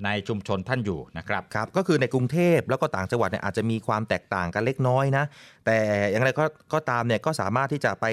[0.05, 5.25] ในชุมชนท่านอยู่นะครับครับก็คือในกรุงเทพแล้วก็ต่างจังหวัดเนี่ยอาจจะมีความแตกต่างกันเล็กน้อยนะ
[5.65, 5.77] แต่
[6.11, 8.05] อย่างไรก็ก็ตามเนี่ยก็สามารถที่จะไป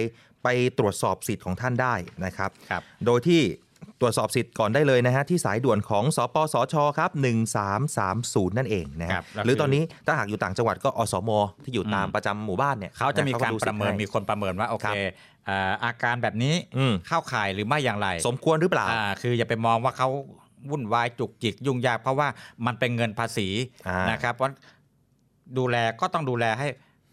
[0.43, 3.43] ไปตรวจสอบสิทธิ์ของท่านได้นะครับครับโดยที่
[4.01, 7.11] ตรวจสอบสิทธิ์ก่อนได้เลยนะฮะที่สายด่วนของสปสชครับ
[7.85, 11.31] 1330 นั่นเองนะฮะครับแล้วหรือคือตอนนี้ถ้าหากอยู่ต่างจังหวัดก็อสม
[11.65, 15.13] ที่อยู่ตามอืมประจำหมู่บ้านเนี่ยเขาจะมีการดูสิทระธิ์ประเมินให้มีคนประเมินว่าโอเคครับ
[15.47, 20.09] เอ่ออาการแบบนี้อืมเข้าข่ายหรือไม่อย่างไร สมควรหรือเปล่าอ่าคืออย่าไปมองว่าเขา
[20.71, 22.29] วุ่นวายจุกจิกยุ่งยาก เพราะว่า
[22.67, 23.49] มันเป็นเงินภาษี
[23.89, 24.51] อ่ะนะครับเพราะ
[25.59, 26.69] ดูแลก็ต้องดูแลให้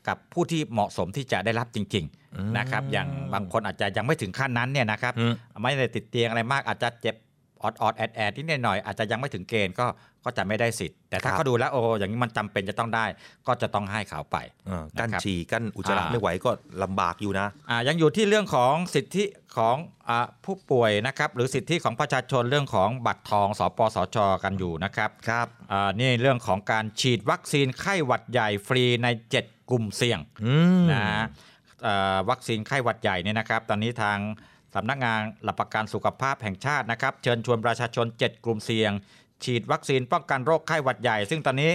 [0.07, 2.20] กับผู้ที่เหมาะสมที่จะได้รับจริง ๆ
[2.57, 7.15] นะครับอย่างบางคนอาจจะยังไม่ถึงขั้นนั้นเนี่ยนะครับอืมไม่ได้ติดเตียงอะไรมากอาจจะเจ็บ
[7.63, 9.85] ออดออดแอดแอดนิดหน่อยอาจจะยังไม่ถึงเกณฑ์ก็
[10.25, 13.05] ก็จะไม่ได้สิทธิ์ แต่ถ้าเขาดูแล้วโอ้อย่างนี้มันจำเป็นจะต้องได้
[13.47, 16.51] ก็จะต้องให้เขาไปเออกั้นนะครับฉี่กั้นอุจจาระอ่าไม่ไหวก็
[16.83, 19.23] ลำบากอยู่นะอ่ายังอยู่ที่เรื่องของสิทธิ
[19.57, 19.75] ของ
[20.09, 29.07] อาผู้ป่วยนะครับ หรือสิทธิของประชาชนเรื่องของบัตรทองสปสช กันอยู่นะครับครับอ่านี่เรื่องของการฉีดวัคซีนไข้หวัดใหญ่ฟรีใน
[29.39, 31.23] 7 กลุ่มเสี่ยงอืมนะอ่า
[32.29, 34.17] วัคซีนไข้หวัดใหญ่เนี่ยนะครับ ตอนนี้ทาง
[34.75, 38.91] สำนักงานหลักประกันสุขภาพแห่งชาตินะครับ เชิญชวนประชาชน 7 กลุ่มเสี่ยง
[39.43, 41.71] ฉีดวัคซีนป้องกันโรคไข้หวัดใหญ่ ซึ่งตอนนี้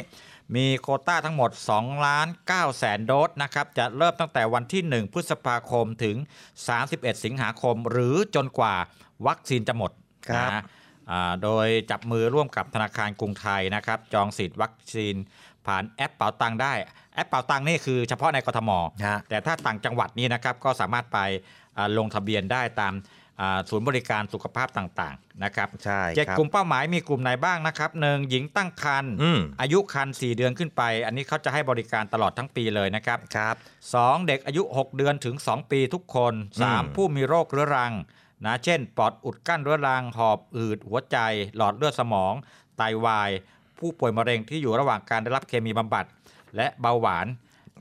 [0.57, 6.16] มีโควต้าทั้งหมด2ล้าน9แสนโดสนะครับจะเริ่มตั้งแต่วันที่ 1 พฤษภาคมถึง
[6.70, 8.74] 31 สิงหาคม หรือจนกว่า
[9.26, 9.90] วัคซีนจะหมด
[10.28, 10.62] ครับนะ
[11.11, 15.14] อ่าโดยจับมือร่วมกับธนาคารกรุงไทยนะครับ จองสิทธิ์วัคซีน
[15.67, 16.73] ผ่านแอปเป๋าตังได้
[17.14, 18.71] แอปเป๋าตังนี่คือเฉพาะในกทม
[19.07, 21.19] ฮะแต่ถ้าต่างจังหวัดนี่นะครับก็สามารถไป
[21.77, 22.95] อ่าลงทะเบียนได้ตาม
[23.41, 33.55] อ่าศูนย์บริการสุขภาพต่างๆนะครับใช่เจ็ดครับกลุ่มเป้าหมายมีกลุ่มไหนบ้างนะครับหนึ่งหญิงตั้งครรภ์อืมอายุครรภ์4เดือนขึ้นไป อันนี้เขาจะให้บริการตลอดทั้งปีเลยนะครับครับ
[33.95, 37.93] สองเด็กอายุ 6 เดือนถึง 2 ปีทุกคนอืม3ผู้มีโรคเรื้อรัง
[38.47, 41.17] นะเช่น ปอดอุดกั้นเรื้อรัง หอบอืดหัวใจ
[41.57, 42.35] หลอดเลือดสมอง
[42.77, 43.31] ไตวาย
[43.79, 46.05] ผู้ป่วยมะเร็งที่อยู่ระหว่างการได้รับเคมีบำบัด
[46.57, 47.27] และเบาหวาน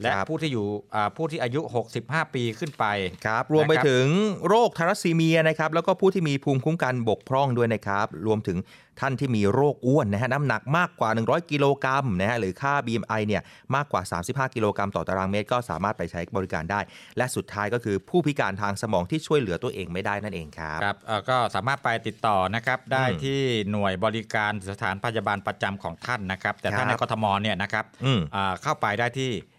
[0.02, 0.66] และผู้ที่อยู่
[0.96, 1.62] อ่าผู้ที่อายุ
[1.98, 2.86] 65 ปีขึ้นไป
[3.26, 4.08] ครับ รวมไปนะครับถึง
[4.48, 8.58] โรคทารัสซีเมียนะครับ แล้วก็ผู้ที่มีภูมิคุ้มกันบกพร่องด้วยนะครับ รวมถึง
[9.02, 13.41] ท่านที่มีโรคอ้วนนะฮะน้ำหนักมากกว่า 100 กิโลกรัมนะฮะหรือค่า BMI เนี่ย
[13.76, 16.80] มากกว่า 35 กิโลกรัมต่อตารางเมตร ก็สามารถไปใช้บริการได้
[17.18, 23.39] และสุดท้ายก็คือผู้พิการทางสมองที่ช่วยเหลือตัวเองไม่ได้นั่นเองครับครับเอ่อก็สามารถไปติดต่อนะครับได้อืมที่
[23.72, 29.55] หน่วยบริการสถานพยาบาลประจำของท่านนะครับ แต่ถ้าครับในกทมเนี่ยนะครับอืมอ่าเข้าไปได้ที่แอ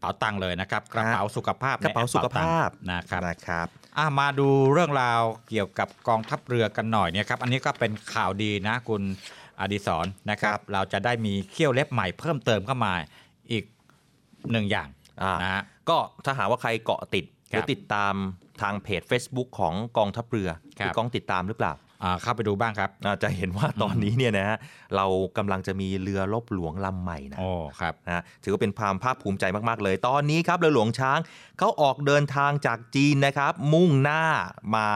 [0.00, 3.66] ปเป๋าตังค์เลยนะครับกระเป๋าสุขภาพกระเป๋าในแอสุขภาพเป๋ตังค์นะครับนะครับ
[3.98, 9.02] อะมาดูเรื่องราวเกี่ยวกับกองทัพเรือกันหน่อยเนี่ยครับอันนี้ก็เป็นข่าวดีนะคุณ
[9.60, 12.92] อดิศรนะครับ เราจะได้มีเขี้ยวเล็บใหม่เพิ่มเติมเข้ามา
[13.52, 13.64] อีก
[14.52, 14.88] หนึ่งอย่าง
[15.22, 18.14] อ่านะฮะก็ถ้าหากว่าใครเกาะติดหครับรือติดตาม
[18.62, 20.48] ทางเพจ Facebook ของกองทัพเรือ
[20.78, 21.89] ครับคือกองติดตามหรือเปล่าอ่า
[22.22, 24.58] เข้าไปดูบ้างครับอ่าจะเห็นว่าตอนนี้เนี่ยนะฮะ
[24.96, 31.18] เรากำลังจะมีเรือลบหลวงลำใหม่นะโอ้ครับนะฮะถือว่าเป็นความภาคภูมิใจมากๆเลย ตอนนี้ครับเรือหลวงช้าง
[31.58, 34.22] เขาออกเดินทางจากจีนนะครับ มุ่งหน้า
[34.74, 34.86] มา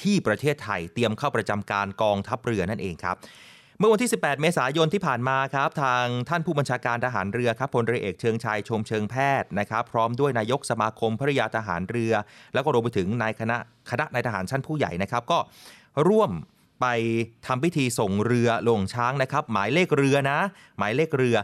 [0.00, 3.18] ที่ประเทศไทยเตรียมเข้าประจำการกองทัพเรือนั่นเองครับ
[3.78, 12.12] เมื่อวันที่ 18 เมษายนที่ผ่านมาครับ ทางท่านผู้บัญชาการทหารเรือครับพลเรือเอกเชิงชายชมเชิงแพทย์นะครับ พร้อมด้วยนายกสมาคมภริยาทหารเรือ
[12.54, 13.56] แล้วก็รวมไปถึงนายคณะ
[13.90, 15.38] คณะนายทหารชั้นผู้ใหญ่นะครับ ก็
[16.08, 16.32] ร่วม
[16.80, 16.86] ไป
[17.46, 20.38] ทำพิธีส่งเรือลงช้างนะครับ หมายเลขเรือนะ
[20.78, 21.36] หมายเลขเรือ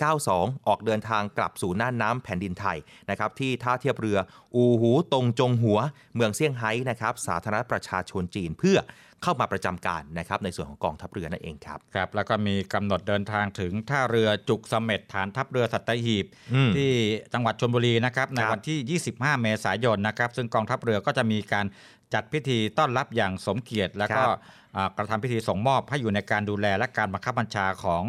[0.00, 2.78] 792 ออกเดินทางกลับสู่น่านน้ำแผ่นดินไทย
[3.10, 4.18] นะครับที่ท่าเทียบเรือ
[4.54, 5.78] อูหูตงจงหัว
[6.14, 8.78] เมืองเซี่ยงไฮ้นะครับสาธารณรัฐประชาชนจีนเพื่อ
[9.22, 16.90] เข้ามาประจำการนะครับในส่วนของกองทัพเรือนั่นเองครับครับ แล้วก็มีกำหนดเดินทางถึงท่าเรือจุกเสม็ดฐานทัพเรือสัตหีบอืมที่
[17.32, 21.66] จังหวัดชลบุรีนะครับในครับวันที่ 25 เมษายนนะครับซึ่งกองทัพเรือก็จะมีการ
[22.14, 24.22] จัดพิธีต้อนรับอย่างสมเกียรติ แล้วก็
[24.76, 28.02] อ่ากระทำพิธีส่งมอบให้อยู่ในการดูแลและการบังคับบัญชาของ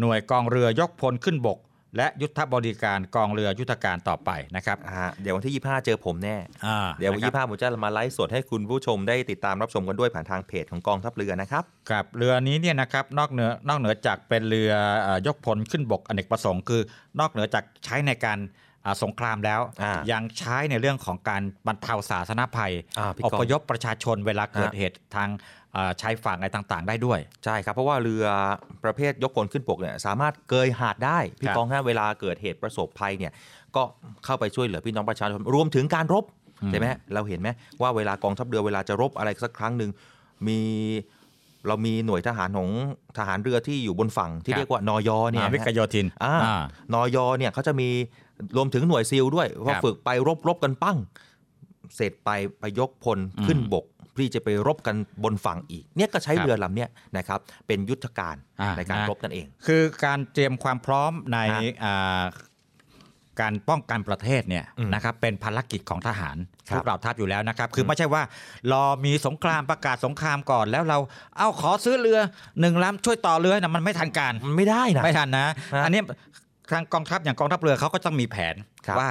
[0.00, 1.58] หน่วยกองเรือยกพลขึ้นบก
[1.98, 6.36] และยุทธบริการกองเรือยุทธการต่อไปนะครับอ่าเดี๋ยววันที่ 25 เจอผมแน่
[6.66, 16.82] อ่าเดี๋ยววันนะครับที่25ผมจะมาไลฟ์สดให้คุณผู้ชมได้ติดตามรับชมกันด้วยผ่านทางเพจของกองทัพเรือนะครับครับเรือนี้เนี่ยนะครับนอกเหนือนอกเหนือจากเป็นเรือเอ่อยกพลขึ้นบกอเนกประสงค์คือ
[17.20, 18.63] นอกเหนือจากใช้ในการอ่า
[19.02, 25.28] สงครามแล้วอ่ายังใช้ในเรื่องของการบรรเทาสาธารณภัยอ่าพี่อก้องพยพประชาชนเวลาเกิดฮะเหตุทาง
[25.76, 28.26] อ่าชายฝั่งอะไรต่างๆ ได้ด้วย ใช่ครับ เพราะว่าเรือ
[28.84, 33.32] ประเภทยกพลขึ้นบกเนี่ยสามารถเกยหาดได้ พี่ครับกองฮะเวลาเกิดเหตุประสบภัยเนี่ย
[33.76, 33.82] ก็
[34.24, 36.24] เข้าไปช่วยเหลือพี่น้องประชาชนรวมถึงการรบ
[36.62, 37.48] อืมใช่ไหมเราเห็นไหม
[37.82, 39.90] ว่าเวลากองทัพเรือเวลาจะรบอะไรสักครั้งหนึ่ง
[40.48, 40.60] มี
[41.68, 42.68] เรามีหน่วยทหารของ
[43.18, 46.62] ทหารเรือที่อยู่บนฝั่งที่เรียกว่านอยเนี่ยอ่าวิกโยธินอ่าอ่า
[46.94, 47.88] นอยเนี่ยเขาจะมี
[48.56, 50.98] รวมถึงหน่วยซีลด้วยว่าครับฝึกไปรบรบกันปั้ง
[51.96, 53.84] เสร็จไปไปยกพลอืมขึ้นบก
[54.18, 62.22] ที่จะไปรบกันบนฝั่งอีก เนี่ยก็ใช้ครับเรือลำเนี้ยนะครับเป็นยุทธการอ่าในการนะรบนั่นเอง คือการเตรียมความพร้อมในฮะอ่า
[63.40, 66.36] การป้องกันประเทศเนี่ยอืมนะครับเป็นภารกิจของทหาร
[66.68, 68.22] ครับทุกเหล่าทัพอยู่แล้วนะครับ คือไม่ใช่ว่า
[68.72, 70.98] รอมีสงครามประกาศสงครามก่อนแล้วเรา
[71.38, 72.18] เอาขอซื้อเรือ
[72.60, 76.00] หนึ่งลำช่วยต่อเรือนะมันไม่ทันการมันไม่ได้นะไม่ทันนะฮะอันนี้
[76.72, 78.54] ทางกองทัพอย่างกองทัพเรือเขาก็ต้องมีแผน
[78.86, 79.10] ครับว่า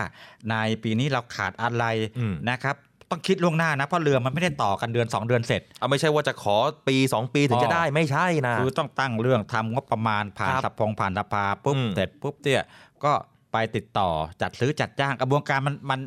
[0.49, 1.85] ในปีนี้เราขาดอะไร
[2.19, 2.77] อืมนะครับ
[3.09, 6.55] ต้องคิดล่วงหน้านะเพราะเรือมันไม่ได้ต่อกันเดือน 2 เดือนเสร็จเอาไม่ใช่ว่าจะขอ
[6.87, 12.63] ปี 2 ปีถึงจะอ๋อได้ไม่ใช่นะคือต้องตั้งเรื่องทำงบประมาณผ่านครับสภงผ่านสภาปุ๊บอืมเสร็จปุ๊บเนี่ย
[13.03, 13.13] ก็
[13.53, 14.09] ไปติดต่อ
[14.41, 15.99] จัดซื้อจัดจ้างกระบวนการมันมัน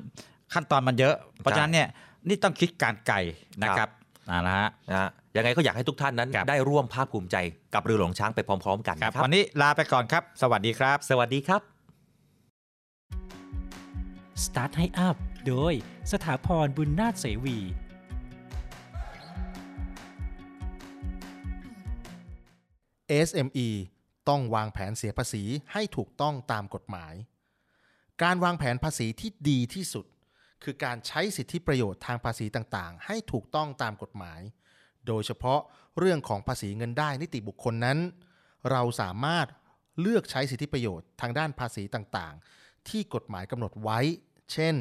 [0.54, 1.88] ขั้นตอนมันเยอะ เพราะฉะนั้นเนี่ย
[2.28, 3.16] นี่ต้องคิดการไกล
[3.62, 3.88] นะครับ
[4.30, 7.36] อ่านะฮะนะฮะยังไงก็อยากให้ทุกท่านนั้นครับได้ร่วมภาคภูมิใจ
[7.74, 11.60] กับเรือหลวงช้างไปพร้อม ๆ กันครับนะครับวันนี้ลาไปก่อนครับ สวัสดีครับ สวัสดีครับ
[14.44, 15.16] Start ให้อัพ
[15.46, 15.72] โดย
[16.12, 17.58] สถาพรบุญนาถเสวี
[23.28, 23.68] SME
[24.28, 25.42] ต้องวางแผนเสียภาษี
[25.72, 27.14] ให้ถูกต้องตามกฎหมาย
[28.22, 30.06] การวางแผนภาษีที่ดีที่สุด
[30.64, 34.40] คือการใช้สิทธิประโยชน์ทางภาษีต่างๆ ให้ถูกต้องตามกฎหมาย
[35.06, 35.60] โดยเฉพาะ
[35.98, 37.98] เรื่องของภาษีเงินได้นิติบุคคลนั้น
[38.70, 39.46] เราสามารถ
[40.00, 43.98] เลือกใช้สิทธิประโยชน์ทางด้านภาษีต่างๆ ที่กฎหมายกำหนดไว้
[44.52, 44.74] เช่น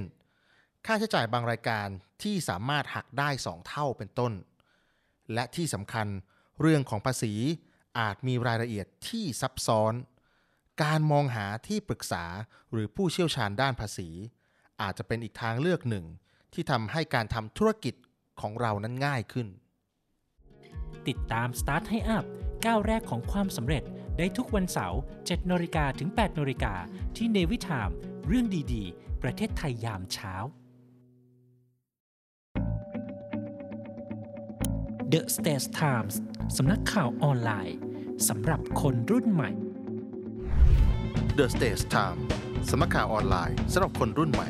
[0.85, 1.87] ค่าใช้จ่ายบางรายการ
[2.23, 4.33] ที่สามารถหักได้ 2 เท่าเป็นต้น
[5.33, 6.07] และที่สำคัญ
[6.61, 7.33] เรื่องของภาษี
[7.99, 9.93] อาจมีรายละเอียดที่ซับซ้อน
[10.83, 12.23] การมองหาที่ปรึกษา
[12.71, 14.09] หรือผู้เชี่ยวชาญด้านภาษี
[14.81, 16.05] อาจจะเป็นอีกทางเลือกหนึ่ง
[16.53, 17.95] ที่ทำให้การทำธุรกิจ
[18.41, 19.47] ของเรานั้นง่ายขึ้น
[21.07, 22.25] ติดตาม Start ให้อัพ
[22.65, 23.83] ก้าวแรกของความสำเร็จ
[24.17, 26.73] ได้ทุกวันเสาร์7นาฬิกาถึง8นาฬิกา
[27.15, 27.89] ที่เนวิทาม
[28.27, 30.33] เรื่องดีๆ ประเทศไทยยามเช้า
[35.11, 36.15] The States Times
[36.57, 37.77] สำนักข่าวออนไลน์
[38.27, 39.51] สำหรับคนรุ่นใหม่
[41.41, 42.19] The Stage Time
[42.69, 44.49] สำนักข่าวออนไลน์สำหรับคนรุ่นใหม่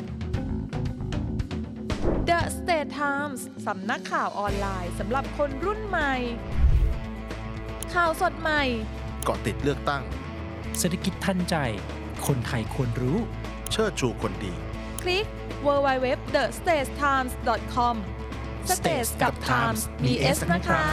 [2.29, 6.13] The State Times สำนักข่าวออนไลน์สำหรับคนรุ่นใหม่
[7.93, 8.61] ข่าวสดใหม่
[9.23, 10.03] เกาะติดเลือกตั้ง
[10.79, 11.55] เศรษฐกิจทันใจ
[12.27, 13.17] คนไทยควรรู้
[13.71, 14.53] เชิดชูคนดี
[15.01, 15.25] คลิก
[15.65, 17.95] www.thestagetimes.com
[18.77, 20.83] Stage กับ Times มี S นะคะ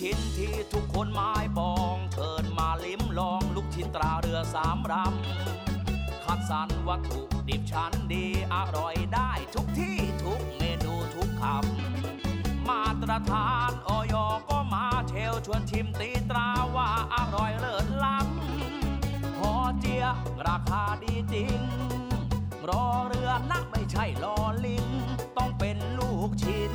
[0.00, 14.14] ชิ้นที่ทุกคนหมายปองเชิญมาลิ้มลองลูกชิ้นตราเรือสามรำ คัดสรรวัตถุดิบชั้นดีอร่อยได้ทุกที่ทุกเมนูทุกคำ มาตรฐานออย
[14.48, 20.04] ก็มาเชลชวนชิมตีตราว่าอร่อยเลิศล้ำพอเจีย
[20.46, 21.58] ราคาดีจริง
[22.68, 24.36] รอเรือนะไม่ใช่รอ
[24.66, 24.86] ลิง
[25.36, 26.74] ต้องเป็นลูกชิ้น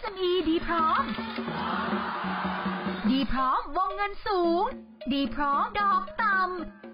[0.00, 1.02] SME ดีพร้อม
[3.10, 4.64] ดีพร้อมวงเงินสูง
[5.12, 6.93] ดีพร้อมดอกต่ำ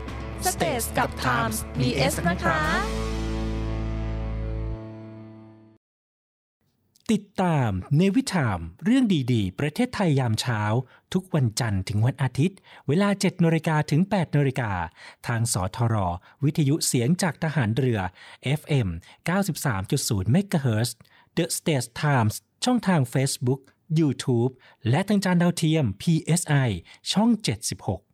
[0.41, 2.59] www.thestagetimes.com Stage กับ Times มี S นะคะ
[7.11, 10.61] ติดตามเนวิทามเรื่องดีๆ ประเทศไทยยามเช้า
[11.13, 14.71] ทุกวันจันทร์ถึงวันอาทิตย์ เวลา7นาฬิกาถึง8นาฬิกา
[15.27, 15.95] ทางสทร
[16.43, 17.99] วิทยุเสียงจากทหารเรือ
[18.59, 18.87] FM
[19.67, 20.89] 93.0 MHz
[21.37, 22.35] The States Times
[22.65, 23.61] ช่องทาง Facebook
[23.99, 24.51] YouTube
[24.89, 26.69] และทางจานดาวเทียม PSI
[27.11, 28.10] ช่อง 76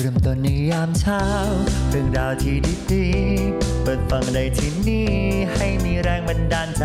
[0.00, 1.22] เริ่มต้นในยามเช้า
[1.90, 2.56] เรื่องราวที่
[2.92, 5.10] ดีๆ เปิดฟังได้ที่นี่
[5.54, 6.84] ให้มีแรงบันดาลใจ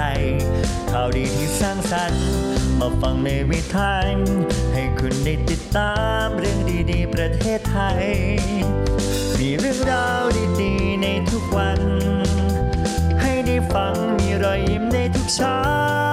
[0.91, 2.27] ข่าวดีที่สร้างสรรค์
[2.79, 3.93] มาฟังในวิถี
[4.73, 6.59] ให้คุณได้ติดตามเรื่อง
[6.91, 8.03] ดีๆ ประเทศไทย
[9.39, 10.23] มีเรื่องราว
[10.61, 11.81] ดีๆ ในทุกวัน
[13.21, 16.12] ให้ได้ฟังมีรอยยิ้มในทุกเช้า